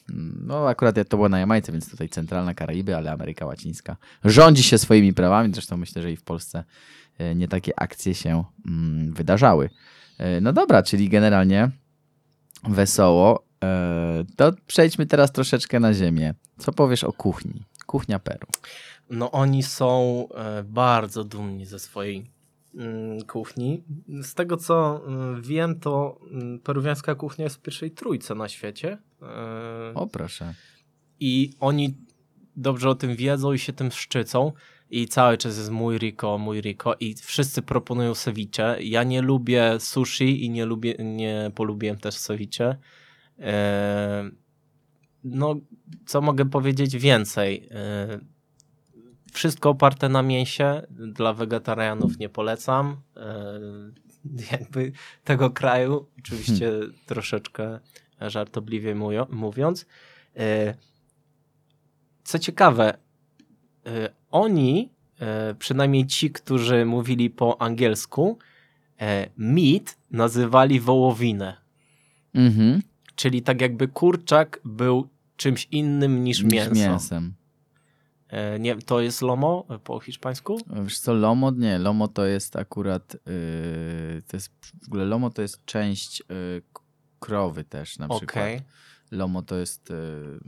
[0.41, 4.77] no akurat to było na Jamajce, więc tutaj centralna Karaiby, ale Ameryka Łacińska rządzi się
[4.77, 5.53] swoimi prawami.
[5.53, 6.63] Zresztą myślę, że i w Polsce
[7.17, 9.69] e, nie takie akcje się mm, wydarzały.
[10.19, 11.69] E, no dobra, czyli generalnie
[12.69, 13.43] wesoło.
[13.63, 16.33] E, to przejdźmy teraz troszeczkę na ziemię.
[16.57, 17.65] Co powiesz o kuchni?
[17.85, 18.47] Kuchnia Peru.
[19.09, 22.31] No oni są e, bardzo dumni ze swojej
[22.75, 23.83] mm, kuchni.
[24.21, 28.97] Z tego co mm, wiem, to mm, peruwiańska kuchnia jest w pierwszej trójce na świecie.
[29.95, 30.53] O proszę.
[31.19, 31.97] I oni
[32.55, 34.51] dobrze o tym wiedzą i się tym szczycą
[34.89, 38.77] i cały czas jest mój Rico, mój Rico i wszyscy proponują ceviche.
[38.81, 42.77] Ja nie lubię sushi i nie lubię, nie polubiłem też ceviche.
[43.39, 44.31] Eee,
[45.23, 45.55] no,
[46.05, 47.69] co mogę powiedzieć więcej?
[47.71, 48.19] Eee,
[49.33, 50.81] wszystko oparte na mięsie.
[50.89, 53.01] Dla wegetarianów nie polecam.
[53.15, 54.91] Eee, jakby
[55.23, 56.93] tego kraju, oczywiście hmm.
[57.05, 57.79] troszeczkę
[58.21, 58.95] żartobliwie
[59.29, 59.85] mówiąc.
[62.23, 63.08] Co ciekawe, e,
[64.31, 68.37] oni, e, przynajmniej ci, którzy mówili po angielsku,
[69.01, 71.57] e, meat nazywali wołowinę.
[72.33, 72.81] Mhm.
[73.15, 76.73] Czyli tak jakby kurczak był czymś innym niż, niż mięso.
[76.73, 77.33] mięsem.
[78.27, 80.57] E, nie, to jest lomo po hiszpańsku?
[80.83, 81.51] Wiesz co, lomo?
[81.51, 84.51] Nie, lomo to jest akurat, yy, to jest,
[84.83, 86.61] w ogóle lomo to jest część yy,
[87.19, 88.45] krowy też na przykład.
[88.45, 88.61] Okej.
[89.11, 90.39] Lomo to jest, yy,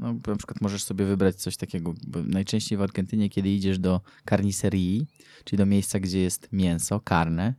[0.00, 1.94] no na przykład możesz sobie wybrać coś takiego,
[2.26, 5.06] najczęściej w Argentynie, kiedy idziesz do carnicerii,
[5.44, 7.54] czyli do miejsca, gdzie jest mięso, karne,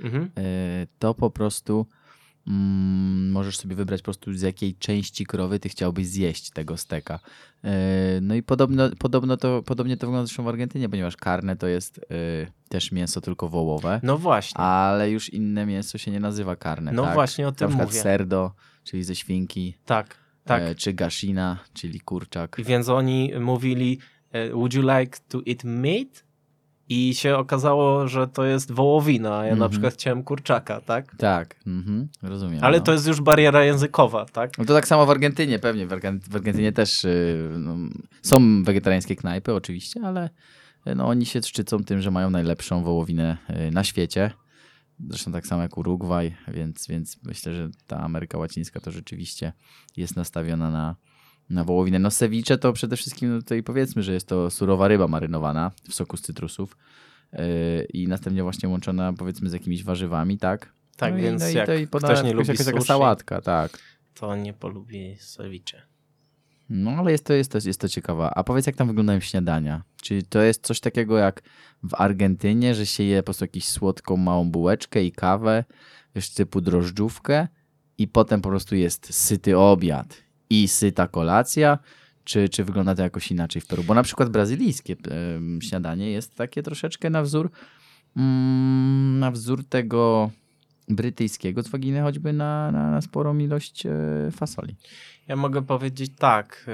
[0.00, 0.22] Mhm.
[0.22, 0.30] yy,
[0.98, 1.86] to po prostu
[2.46, 7.18] mm, możesz sobie wybrać po prostu z jakiej części krowy ty chciałbyś zjeść tego steka.
[7.64, 7.70] Yy,
[8.22, 12.00] No i podobno, podobno to, podobnie to wygląda zresztą w Argentynie, ponieważ karne to jest
[12.10, 14.58] yy, też mięso tylko wołowe, No właśnie.
[14.60, 16.92] ale już inne mięso się nie nazywa karne.
[16.92, 17.14] no tak?
[17.14, 18.00] właśnie o Na tym przykład mówię.
[18.00, 18.52] serdo,
[18.84, 20.62] czyli ze świnki, Tak, tak.
[20.62, 22.56] e, czy gaszina, czyli kurczak.
[22.58, 23.98] I więc oni mówili,
[24.32, 26.24] e, would you like to eat meat?
[26.92, 29.70] I się okazało, że to jest wołowina, ja na Mhm.
[29.70, 31.16] przykład chciałem kurczaka, tak?
[31.16, 32.58] Tak, mhm, rozumiem.
[32.64, 32.84] Ale no.
[32.84, 34.58] to jest już bariera językowa, tak?
[34.58, 35.86] No to tak samo w Argentynie pewnie.
[35.86, 37.76] W, Argen- w Argentynie też y, no,
[38.22, 40.30] są wegetariańskie knajpy oczywiście, ale
[40.96, 43.36] no, oni się szczycą tym, że mają najlepszą wołowinę
[43.72, 44.30] na świecie.
[45.08, 49.52] Zresztą tak samo jak Urugwaj, więc, więc myślę, że ta Ameryka Łacińska to rzeczywiście
[49.96, 50.96] jest nastawiona na,
[51.50, 51.98] na wołowinę.
[51.98, 55.94] No ceviche to przede wszystkim, no tutaj powiedzmy, że jest to surowa ryba marynowana w
[55.94, 56.76] soku z cytrusów
[57.32, 57.38] y,
[57.92, 60.72] i następnie właśnie łączona powiedzmy z jakimiś warzywami, tak?
[60.96, 62.88] Tak, no i, więc no i jak to i ktoś nie lubi jakaś taka sushi,
[62.88, 63.78] sałatka, tak.
[64.14, 65.89] to nie polubi ceviche.
[66.70, 68.30] No ale jest to, jest, to, jest to ciekawe.
[68.34, 69.82] A powiedz, jak tam wyglądają śniadania?
[70.02, 71.42] Czy to jest coś takiego jak
[71.82, 75.64] w Argentynie, że się je po prostu jakąś słodką małą bułeczkę i kawę,
[76.14, 77.48] wiesz, typu drożdżówkę
[77.98, 81.78] i potem po prostu jest syty obiad i syta kolacja?
[82.24, 83.84] Czy, czy wygląda to jakoś inaczej w Peru?
[83.84, 87.50] Bo na przykład brazylijskie em, śniadanie jest takie troszeczkę na wzór
[88.16, 90.30] mm, na wzór tego
[90.90, 93.90] brytyjskiego, z uwagi na choćby na, na, na sporą ilość e,
[94.32, 94.76] fasoli.
[95.28, 96.66] Ja mogę powiedzieć tak.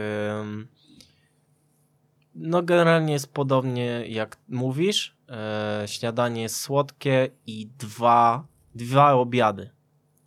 [2.34, 5.16] No, generalnie jest podobnie jak mówisz.
[5.28, 9.70] E, Śniadanie jest słodkie i dwa, dwa obiady.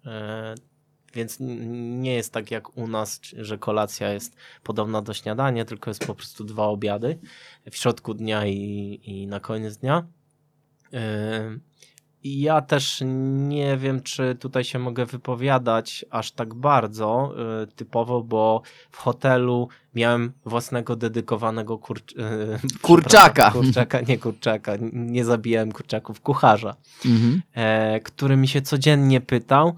[0.06, 0.56] E,
[1.14, 6.06] Więc nie jest tak jak u nas, że kolacja jest podobna do śniadania, tylko jest
[6.08, 7.20] po prostu dwa obiady
[7.72, 10.08] w środku dnia i, i na koniec dnia.
[10.92, 11.89] I
[12.24, 13.04] ja też
[13.48, 18.62] nie wiem, czy tutaj się mogę wypowiadać aż tak bardzo y, typowo, bo
[18.92, 22.12] w hotelu miałem własnego dedykowanego kurcz...
[22.12, 22.18] y,
[22.82, 23.52] Kurczaka.
[23.52, 24.74] Kurczaka, nie kurczaka.
[24.94, 27.42] Nie zabijałem kurczaków, kucharza, Mhm.
[27.54, 29.76] e, który mi się codziennie pytał,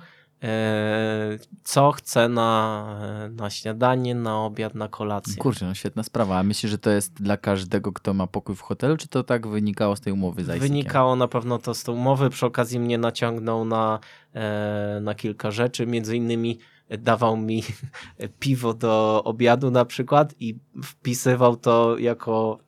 [1.64, 2.86] co chce na,
[3.32, 5.36] na śniadanie, na obiad, na kolację.
[5.36, 6.40] Kurczę, no świetna sprawa.
[6.40, 9.48] A myślisz, że to jest dla każdego, kto ma pokój w hotelu, czy to tak
[9.48, 10.60] wynikało z tej umowy z?
[10.60, 12.30] Wynikało na pewno to z tej umowy.
[12.30, 14.00] Przy okazji mnie naciągnął na,
[14.34, 15.88] e, na kilka rzeczy.
[15.88, 16.60] Między innymi
[17.00, 17.64] dawał mi
[18.40, 22.60] piwo do obiadu na przykład i wpisywał to jako,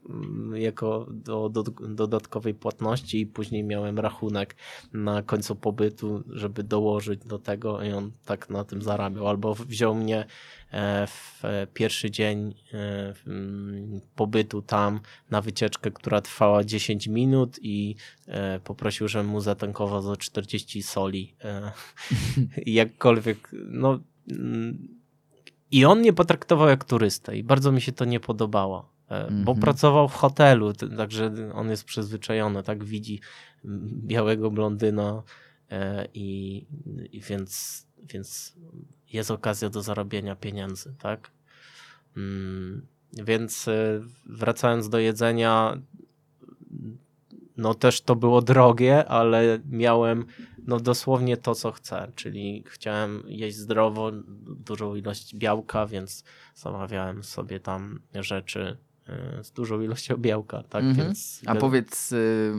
[0.54, 4.56] jako do, do, dodatkowej płatności i później miałem rachunek
[4.93, 9.28] na końcu pobytu, żeby dołożyć do tego i on tak na tym zarabiał.
[9.28, 10.26] Albo wziął mnie
[10.72, 14.99] e, w e, pierwszy dzień e, mm, pobytu tam
[15.30, 17.95] na wycieczkę, która trwała 10 minut i
[18.64, 21.36] poprosił, żebym mu zatankował za 40 soli.
[22.66, 23.99] Jakkolwiek, no
[24.32, 24.88] mm,
[25.72, 28.93] i on mnie potraktował jak turystę i bardzo mi się to nie podobało.
[29.14, 29.59] E, Bo Mhm.
[29.59, 33.20] pracował w hotelu, także on jest przyzwyczajony, tak widzi
[34.03, 35.24] białego blondyna
[35.72, 36.66] e, i,
[37.11, 38.53] i więc, więc
[39.14, 41.32] jest okazja do zarabiania pieniędzy, tak?
[42.18, 45.78] Mm, Więc e, wracając do jedzenia,
[47.57, 50.26] no też to było drogie, ale miałem
[50.68, 54.11] no dosłownie to, co chcę, czyli chciałem jeść zdrowo,
[54.66, 56.24] dużą ilość białka, więc
[56.55, 58.78] zamawiałem sobie tam rzeczy
[59.43, 61.08] z dużą ilością białka, tak, Mhm.
[61.08, 61.41] więc...
[61.45, 62.54] A powiedz, y,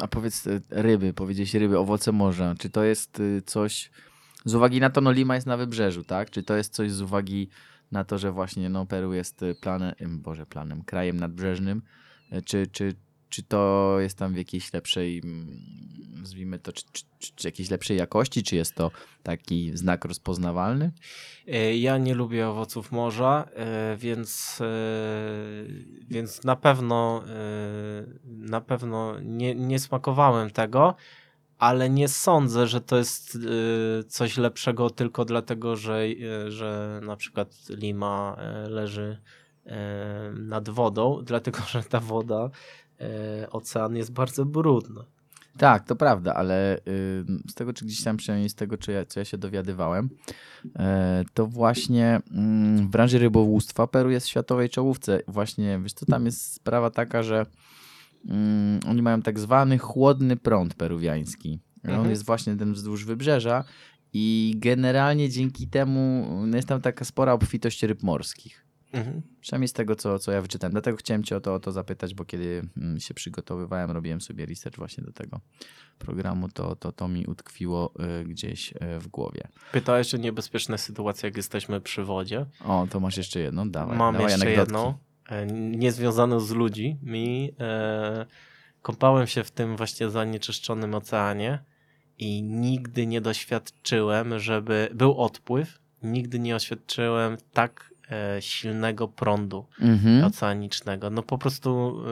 [0.00, 2.54] a powiedz y, ryby, powiedziałeś ryby, owoce morza.
[2.58, 3.90] Czy to jest y, coś,
[4.44, 6.30] z uwagi na to, no Lima jest na wybrzeżu, tak?
[6.30, 7.48] Czy to jest coś z uwagi
[7.92, 11.82] na to, że właśnie no, Peru jest planem, boże, planem, krajem nadbrzeżnym?
[12.44, 12.94] Czy, czy,
[13.28, 15.60] czy to jest tam w jakiejś lepszej, mm,
[16.20, 18.90] nazwijmy to, czy, czy, czy, jakiejś lepszej jakości, czy jest to
[19.22, 20.92] taki znak rozpoznawalny?
[21.46, 24.64] E, Ja nie lubię owoców morza, e, więc, e,
[26.08, 27.24] więc na pewno
[28.24, 30.94] na pewno nie, nie smakowałem tego,
[31.58, 33.38] ale nie sądzę, że to jest
[34.08, 36.02] coś lepszego tylko dlatego, że,
[36.48, 38.36] że na przykład Lima
[38.68, 39.18] leży
[40.34, 42.50] nad wodą, dlatego że ta woda,
[43.50, 45.00] ocean jest bardzo brudny.
[45.58, 46.80] Tak, to prawda, ale
[47.50, 50.10] z tego, czy gdzieś tam przynajmniej z tego, czy ja, co ja się dowiadywałem,
[50.64, 50.70] y,
[51.34, 52.16] to właśnie
[52.78, 55.20] y, w branży rybołówstwa Peru jest w światowej czołówce.
[55.28, 57.46] Właśnie, wiesz co, tam jest sprawa taka, że
[58.28, 61.60] mm, oni mają tak zwany chłodny prąd peruwiański.
[61.84, 62.00] Mhm.
[62.00, 63.64] On jest właśnie ten wzdłuż wybrzeża
[64.12, 68.67] i generalnie dzięki temu no, jest tam taka spora obfitość ryb morskich.
[68.92, 69.22] Mhm.
[69.40, 70.72] Przynajmniej z tego, co, co ja wyczytałem.
[70.72, 74.46] Dlatego chciałem cię o to, o to zapytać, bo kiedy mm, się przygotowywałem, robiłem sobie
[74.46, 75.40] research właśnie do tego
[75.98, 79.48] programu, to, to, to mi utkwiło y, gdzieś y, w głowie.
[79.72, 82.46] Pytałeś o niebezpieczne sytuacje, jak jesteśmy przy wodzie.
[82.64, 83.70] O, to masz jeszcze jedną?
[83.70, 84.94] Dawaj, Mam dawaj jeszcze jedną,
[85.28, 86.98] e, niezwiązaną z ludzi.
[87.02, 88.26] Mi e,
[88.82, 91.64] kąpałem się w tym właśnie zanieczyszczonym oceanie
[92.18, 97.94] i nigdy nie doświadczyłem, żeby był odpływ, nigdy nie doświadczyłem tak
[98.40, 100.24] silnego prądu mhm.
[100.24, 101.10] oceanicznego.
[101.10, 102.10] No po prostu e,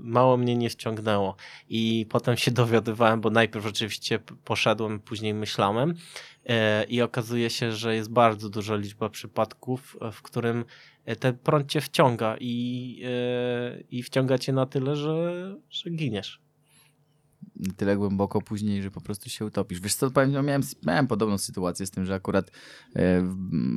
[0.00, 1.36] mało mnie nie ściągnęło.
[1.68, 5.94] I potem się dowiadywałem, bo najpierw oczywiście poszedłem, później myślałem
[6.46, 10.64] e, i okazuje się, że jest bardzo duża liczba przypadków, w którym
[11.20, 13.02] ten prąd cię wciąga i,
[13.90, 16.47] i wciąga cię na tyle, że, że giniesz
[17.76, 19.80] tyle głęboko później, że po prostu się utopisz.
[19.80, 22.50] Wiesz co, powiem, no miałem, miałem podobną sytuację z tym, że akurat
[22.96, 23.34] e,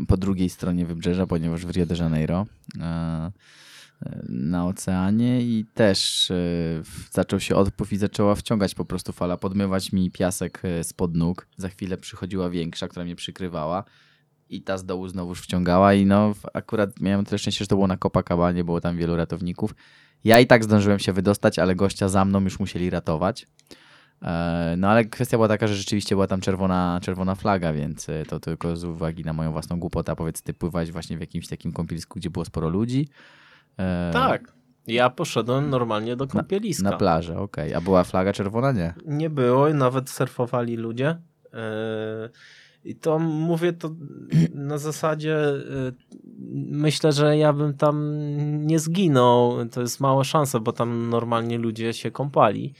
[0.08, 2.46] po drugiej stronie wybrzeża, ponieważ w Rio de Janeiro
[2.80, 3.32] e,
[4.30, 6.36] na oceanie i też e,
[7.12, 11.48] zaczął się odpływ i zaczęła wciągać po prostu fala, podmywać mi piasek spod nóg.
[11.58, 13.84] Za chwilę przychodziła większa, która mnie przykrywała
[14.52, 17.88] i ta z dołu znowuż wciągała i no akurat miałem tyle szczęście, że to było
[17.88, 19.76] na Copacabanie, było tam wielu ratowników
[20.24, 23.48] ja i tak zdążyłem się wydostać, ale gościa za mną już musieli ratować.
[24.22, 28.26] E, no ale kwestia była taka, że rzeczywiście była tam czerwona, czerwona flaga, więc e,
[28.26, 31.74] to tylko z uwagi na moją własną głupotę, powiedz ty pływać właśnie w jakimś takim
[31.74, 33.10] kąpielisku, gdzie było sporo ludzi.
[33.80, 34.54] E, tak.
[34.88, 36.84] Ja poszedłem normalnie do kąpieliska.
[36.84, 37.70] Na, na plażę, okej.
[37.70, 37.78] Okay.
[37.78, 38.72] A była flaga czerwona?
[38.72, 38.94] Nie.
[39.06, 41.16] Nie było i nawet surfowali ludzie.
[42.86, 43.90] I to mówię to
[44.54, 45.38] na zasadzie
[46.72, 48.18] myślę, że ja bym tam
[48.68, 49.70] nie zginął.
[49.70, 52.74] To jest mała szansa, bo tam normalnie ludzie się kąpali.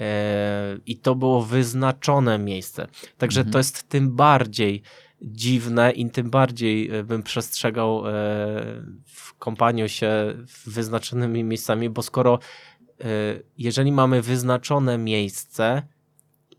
[0.00, 2.86] E, I to było wyznaczone miejsce.
[3.18, 3.52] Także mhm.
[3.52, 4.82] to jest tym bardziej
[5.22, 8.10] dziwne i tym bardziej e, bym przestrzegał e,
[9.06, 10.34] w kąpaniu się
[10.66, 12.38] wyznaczonymi miejscami, bo skoro
[13.58, 15.82] jeżeli mamy wyznaczone miejsce,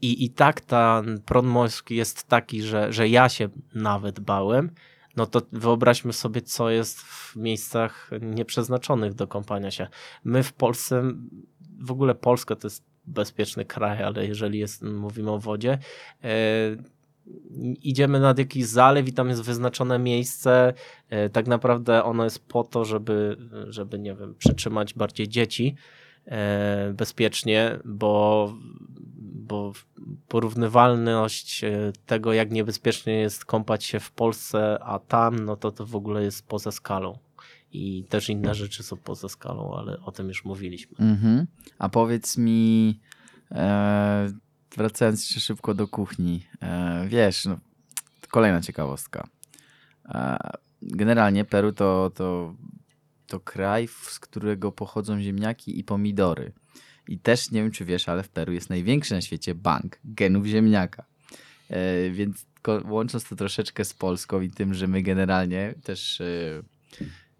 [0.03, 4.71] i, i tak ten prąd morski jest taki, że, że ja się nawet bałem,
[5.15, 9.87] no to wyobraźmy sobie, co jest w miejscach nieprzeznaczonych do kąpania się.
[10.23, 11.03] My w Polsce,
[11.79, 15.77] w ogóle Polska to jest bezpieczny kraj, ale jeżeli jest, mówimy o wodzie,
[16.23, 16.29] e,
[17.81, 20.73] idziemy nad jakiś zalew i tam jest wyznaczone miejsce,
[21.09, 23.37] e, tak naprawdę ono jest po to, żeby,
[23.67, 25.75] żeby nie wiem, przytrzymać bardziej dzieci
[26.25, 28.53] e, bezpiecznie, bo
[29.47, 29.73] bo
[30.27, 35.85] porównywalność e, tego, jak niebezpiecznie jest kąpać się w Polsce, a tam, no to to
[35.85, 37.17] w ogóle jest poza skalą.
[37.71, 40.97] I też inne rzeczy są poza skalą, ale o tym już mówiliśmy.
[40.99, 41.47] Mhm.
[41.79, 42.99] A powiedz mi,
[43.51, 44.33] e,
[44.77, 47.57] wracając jeszcze szybko do kuchni, e, wiesz, no,
[48.29, 49.27] kolejna ciekawostka.
[50.05, 50.37] E,
[50.81, 52.55] generalnie Peru to, to,
[53.27, 56.51] to kraj, z którego pochodzą ziemniaki i pomidory.
[57.07, 60.45] I też nie wiem, czy wiesz, ale w Peru jest największy na świecie bank genów
[60.45, 61.05] ziemniaka.
[61.69, 62.45] E, więc
[62.85, 66.25] łącząc to troszeczkę z Polską i tym, że my generalnie też e,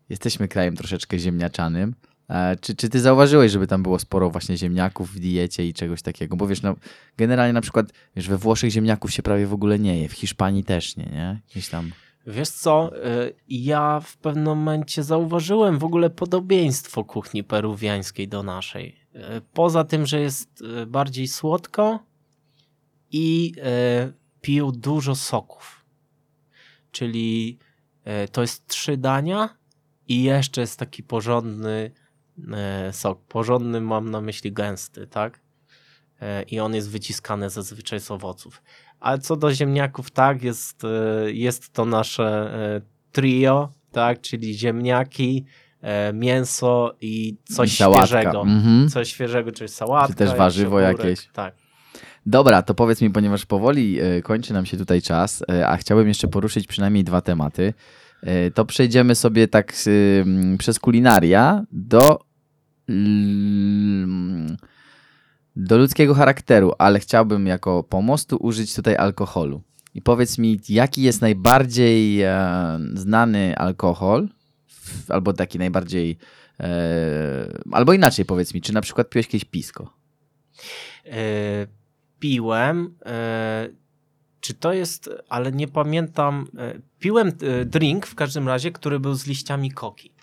[0.09, 1.95] jesteśmy krajem troszeczkę ziemniaczanym,
[2.29, 6.01] e, czy, czy ty zauważyłeś, żeby tam było sporo właśnie ziemniaków w diecie i czegoś
[6.01, 6.35] takiego?
[6.35, 6.75] Bo wiesz, no,
[7.17, 10.63] generalnie na przykład wiesz, we Włoszech ziemniaków się prawie w ogóle nie je, w Hiszpanii
[10.63, 11.39] też nie, nie?
[11.51, 11.91] Gdzieś tam...
[12.27, 18.95] Wiesz co, y, ja w pewnym momencie zauważyłem w ogóle podobieństwo kuchni peruwiańskiej do naszej.
[19.15, 19.19] Y,
[19.53, 21.99] poza tym, że jest y, bardziej słodko
[23.11, 23.53] i
[24.41, 25.85] piją dużo soków.
[26.91, 27.57] Czyli
[28.31, 29.57] to jest trzy dania
[30.07, 31.91] i jeszcze jest taki porządny
[32.91, 33.21] sok.
[33.27, 35.39] Porządny mam na myśli gęsty, tak?
[36.47, 38.61] I on jest wyciskany zazwyczaj z owoców.
[39.03, 42.81] A co do ziemniaków, tak, jest, e, jest to nasze e,
[43.11, 45.45] trio, tak, czyli ziemniaki,
[45.81, 48.07] e, mięso i coś Sałatka.
[48.07, 48.41] świeżego.
[48.41, 48.89] Mhm.
[48.89, 50.07] Coś świeżego, czyli sałatka.
[50.07, 51.27] Czy też warzywo jakieś.
[51.33, 51.55] Tak.
[52.25, 56.67] Dobra, to powiedz mi, ponieważ powoli kończy nam się tutaj czas, a chciałbym jeszcze poruszyć
[56.67, 57.73] przynajmniej dwa tematy,
[58.53, 59.73] to przejdziemy sobie tak
[60.57, 62.19] przez kulinaria do
[65.55, 69.61] do ludzkiego charakteru, ale chciałbym jako pomostu użyć tutaj alkoholu.
[69.93, 74.29] I powiedz mi, jaki jest najbardziej e, znany alkohol,
[75.09, 76.17] albo taki najbardziej,
[76.59, 79.93] e, albo inaczej powiedz mi, czy na przykład piłeś kiedyś pisko?
[82.19, 82.95] piłem,
[84.39, 86.47] czy to jest, ale nie pamiętam,
[86.99, 87.31] piłem
[87.65, 90.13] drink w każdym razie, który był z liściami koki.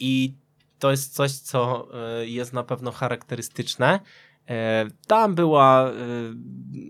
[0.00, 0.34] I
[0.78, 1.88] to jest coś, co
[2.24, 4.00] jest na pewno charakterystyczne.
[4.48, 5.92] E, tam była, e,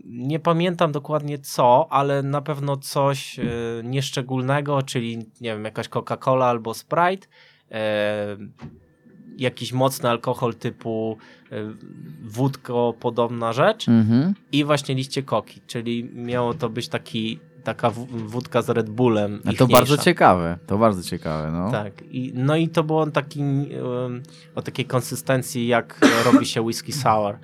[0.05, 3.45] nie pamiętam dokładnie co, ale na pewno coś e,
[3.84, 7.26] nieszczególnego, czyli nie wiem, jakaś Coca-Cola albo Sprite,
[9.36, 11.18] jakiś mocny alkohol typu
[12.22, 14.34] wódko podobna rzecz mhm.
[14.53, 17.39] i właśnie liście koki, czyli miało to być taki
[17.69, 19.43] taka wódka z Red Bullem.
[19.45, 21.53] A to bardzo ciekawe, to bardzo ciekawe.
[21.53, 21.71] No.
[21.71, 23.43] Tak, I, no i to było taki,
[24.55, 26.01] o takiej konsystencji, jak
[26.33, 27.39] robi się whisky sour,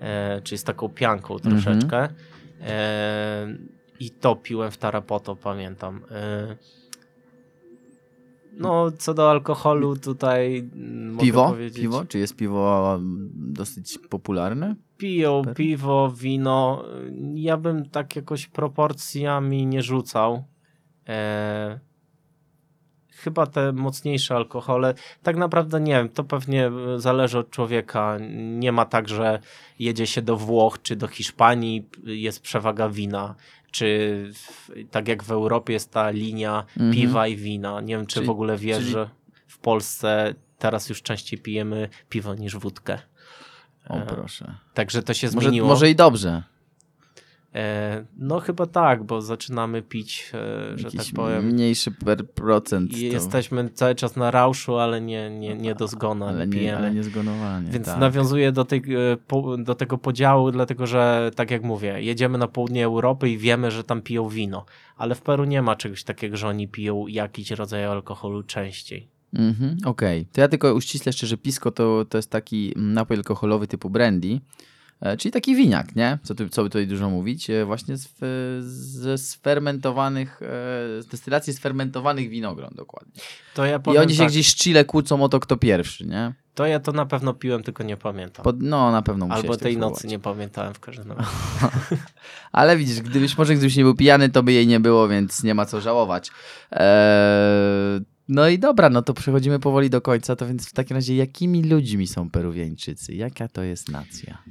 [0.00, 1.54] e, czyli z taką pianką mhm.
[1.54, 1.98] troszeczkę.
[1.98, 2.66] Mm -hmm.
[2.66, 3.56] e,
[4.00, 6.00] I to piłem w Tarapoto, pamiętam.
[6.10, 6.56] E,
[8.52, 10.70] no, co do alkoholu tutaj
[11.20, 11.56] Piwo?
[11.74, 12.04] Piwo?
[12.04, 12.98] Czy jest piwo
[13.34, 14.76] dosyć popularne?
[15.04, 16.84] Piją piwo, wino.
[17.34, 20.44] Ja bym tak jakoś proporcjami nie rzucał.
[21.08, 21.80] E...
[23.10, 28.18] Chyba te mocniejsze alkohole, tak naprawdę nie wiem, to pewnie zależy od człowieka.
[28.58, 29.38] Nie ma tak, że
[29.78, 33.34] jedzie się do Włoch czy do Hiszpanii, jest przewaga wina
[33.70, 36.94] czy w, tak jak w Europie jest ta linia mm -hmm.
[36.94, 37.80] piwa i wina.
[37.80, 38.90] Nie wiem, czy czyli, w ogóle wiesz, czyli...
[38.90, 39.08] że
[39.46, 42.98] w Polsce teraz już częściej pijemy piwo niż wódkę.
[43.88, 44.54] O proszę.
[44.74, 45.68] Także to się może, zmieniło.
[45.68, 46.42] Może i dobrze.
[47.54, 51.44] E, no chyba tak, bo zaczynamy pić, e, że Jakiś tak powiem.
[51.44, 52.98] Mniejszy per procent.
[52.98, 56.26] I jesteśmy cały czas na rauszu, ale nie, nie, nie do zgona.
[56.26, 57.70] Ale nie, ale nie zgonowanie.
[57.70, 57.98] Więc tak.
[57.98, 62.84] nawiązuję do, tej, e, do tego podziału, dlatego że tak jak mówię, jedziemy na południe
[62.84, 64.64] Europy i wiemy, że tam piją wino,
[64.96, 69.13] ale w Peru nie ma czegoś takiego, że oni piją jakiś rodzaj alkoholu częściej.
[69.34, 70.32] Mhm, Okej, okay.
[70.32, 74.40] to ja tylko uściślę jeszcze, że pisco to, to jest taki napój alkoholowy typu brandy,
[75.04, 76.18] E, czyli taki winiak, nie?
[76.22, 77.50] Co, tu, co by tutaj dużo mówić?
[77.50, 78.08] E, właśnie z,
[78.64, 80.46] ze sfermentowanych, e,
[81.02, 83.12] z destylacji sfermentowanych winogron dokładnie.
[83.54, 84.28] To ja I oni się tak.
[84.28, 86.34] gdzieś z Chile kłócą o to, kto pierwszy, nie?
[86.54, 88.44] To ja to na pewno piłem, tylko nie pamiętam.
[88.44, 91.30] Pod, no, na pewno Albo tej nocy nie pamiętałem w każdym razie.
[92.52, 95.54] Ale widzisz, gdybyś może gdybyś nie był pijany, to by jej nie było, więc nie
[95.54, 96.30] ma co żałować.
[96.70, 100.36] Eee, no i dobra, no to przechodzimy powoli do końca.
[100.36, 103.14] To więc w takim razie, jakimi ludźmi są Peruwieńczycy?
[103.14, 104.42] Jaka to jest nacja?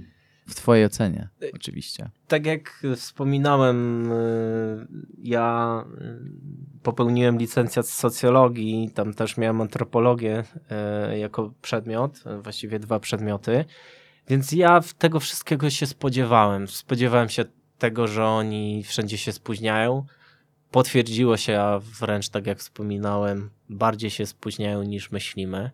[0.47, 2.09] W Twojej ocenie, y, oczywiście.
[2.28, 4.88] Tak jak wspominałem, y,
[5.24, 10.43] ja y, popełniłem licencjat z socjologii, tam też miałem antropologię
[11.19, 13.65] jako przedmiot, właściwie dwa przedmioty.
[14.28, 16.67] Więc ja tego wszystkiego się spodziewałem.
[16.67, 17.45] Spodziewałem się
[17.78, 20.05] tego, że oni wszędzie się spóźniają.
[20.74, 25.71] Potwierdziło się, a wręcz tak jak wspominałem, bardziej się spóźniają niż myślimy.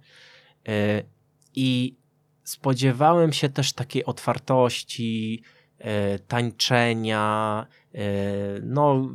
[1.55, 1.95] I
[2.43, 5.43] spodziewałem się też takiej otwartości,
[5.79, 7.99] e, tańczenia, e,
[8.63, 9.09] no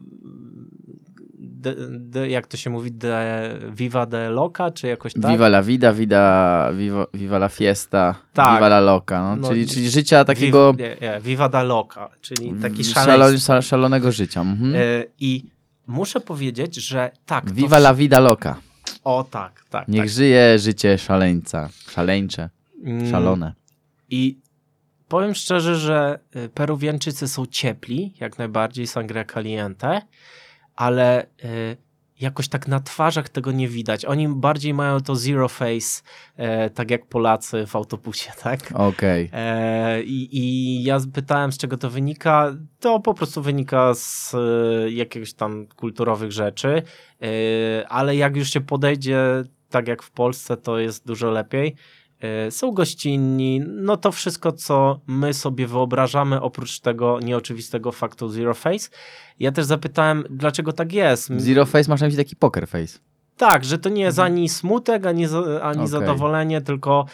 [1.39, 5.33] de, de, jak to się mówi, de, viva de loca, czy jakoś tak?
[5.33, 8.55] Viva la vida, vida, viva, viva la fiesta, tak.
[8.55, 10.73] viva la loca, no, no czyli, czyli życia takiego...
[10.73, 13.27] Viva, nie, nie, viva da loca, czyli taki szalo,
[13.63, 14.41] szalonego życia.
[14.41, 14.75] Mhm.
[14.75, 14.79] E,
[15.21, 15.54] I
[15.87, 17.53] muszę powiedzieć, że tak...
[17.53, 18.57] Viva la vida loca.
[19.05, 19.89] O tak, tak.
[19.89, 20.11] Niech tak.
[20.11, 22.51] żyje życie szaleńca, szaleńcze.
[22.85, 23.11] Mm.
[23.11, 23.55] Szalone.
[24.11, 24.39] I
[25.09, 30.03] powiem szczerze, że y, Peruwianczycy są ciepli, jak najbardziej sangria caliente,
[30.77, 31.77] ale y,
[32.25, 34.05] jakoś tak na twarzach tego nie widać.
[34.05, 36.03] Oni bardziej mają to zero face,
[36.37, 38.61] e, tak jak Polacy w autobusie, tak?
[38.75, 39.27] Okej.
[39.27, 39.41] Okay.
[39.41, 42.57] E, i, I ja pytałem, z czego to wynika.
[42.81, 46.83] To po prostu wynika z e, jakiegoś tam kulturowych rzeczy,
[47.23, 51.75] e, ale jak już się podejdzie, tak jak w Polsce, to jest dużo lepiej.
[52.25, 58.55] E, są gościnni, no to wszystko, co my sobie wyobrażamy, oprócz tego nieoczywistego faktu Zero
[58.55, 58.89] Face.
[59.39, 61.33] Ja też zapytałem, dlaczego tak jest.
[61.37, 62.99] Zero Face masz na myśli taki poker face.
[63.37, 64.33] Tak, że to nie jest mhm.
[64.33, 65.27] ani smutek, ani,
[65.63, 65.87] ani okay.
[65.87, 67.07] zadowolenie, tylko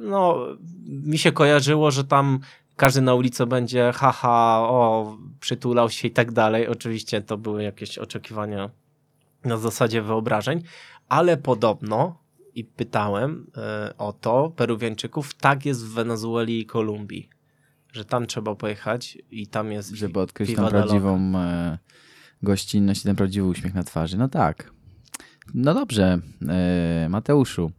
[0.00, 0.46] no,
[0.86, 2.38] mi się kojarzyło, że tam
[2.76, 6.68] każdy na ulicy będzie haha, o, przytulał się i tak dalej.
[6.68, 8.70] Oczywiście to były jakieś oczekiwania
[9.44, 10.62] na zasadzie wyobrażeń,
[11.08, 12.27] ale podobno
[12.58, 17.28] i pytałem e, o to Peruwiańczyków, tak jest w Wenezueli i Kolumbii,
[17.92, 21.78] że tam trzeba pojechać i tam jest Żeby odkryć tą prawdziwą e,
[22.42, 24.18] gościnność i ten prawdziwy uśmiech na twarzy.
[24.18, 24.70] No tak.
[25.54, 27.70] No dobrze, e, Mateuszu.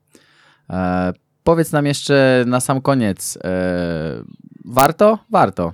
[1.44, 3.40] Powiedz nam jeszcze na sam koniec,
[4.66, 5.20] warto?
[5.30, 5.74] Warto.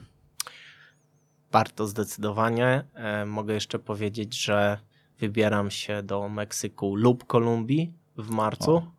[1.51, 2.83] Warto zdecydowanie.
[3.25, 4.77] Mogę jeszcze powiedzieć, że
[5.19, 8.71] wybieram się do Meksyku lub Kolumbii w marcu.
[8.71, 8.94] O.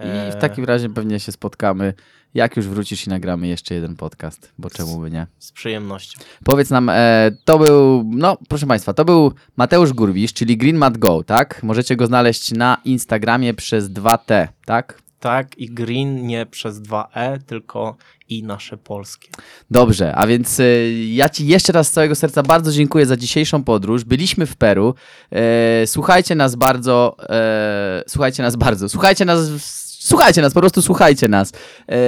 [0.00, 1.94] I w takim razie pewnie się spotkamy,
[2.34, 5.26] jak już wrócisz i nagramy jeszcze jeden podcast, bo czemu by nie.
[5.38, 6.20] Z przyjemnością.
[6.44, 10.98] Powiedz nam, e, to był, no proszę Państwa, to był Mateusz Gurbisz, czyli Green Mat
[10.98, 11.62] Go, tak?
[11.62, 15.01] Możecie go znaleźć na Instagramie przez 2T, tak?
[15.22, 17.96] Tak, i green nie przez 2E, tylko
[18.28, 19.28] i nasze polskie.
[19.70, 23.64] Dobrze, a więc e, ja Ci jeszcze raz z całego serca bardzo dziękuję za dzisiejszą
[23.64, 24.04] podróż.
[24.04, 24.94] Byliśmy w Peru.
[25.32, 29.48] E, słuchajcie nas bardzo, e, słuchajcie nas bardzo, słuchajcie nas,
[29.98, 31.52] słuchajcie nas, po prostu słuchajcie nas.
[31.88, 31.98] E,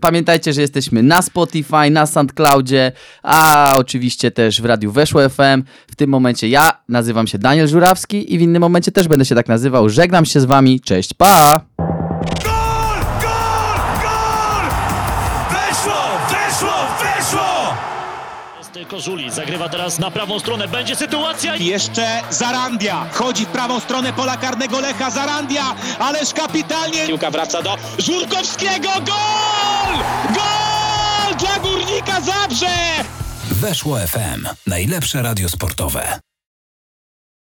[0.00, 2.92] pamiętajcie, że jesteśmy na Spotify, na SoundCloudzie,
[3.22, 5.62] a oczywiście też w Radiu Weszło FM.
[5.90, 9.34] W tym momencie ja nazywam się Daniel Żurawski i w innym momencie też będę się
[9.34, 9.88] tak nazywał.
[9.88, 11.69] Żegnam się z Wami, cześć, pa!
[19.00, 24.12] Kożuli, zagrywa teraz na prawą stronę, będzie sytuacja i Jeszcze Zarandia wchodzi w prawą stronę
[24.12, 29.96] pola karnego Lecha Zarandia, ależ kapitalnie piłka wraca do Żurkowskiego, gol!
[30.34, 32.76] Gol dla Górnika Zabrze!
[33.50, 34.46] Weszło FM.
[34.66, 36.20] Najlepsze radio sportowe.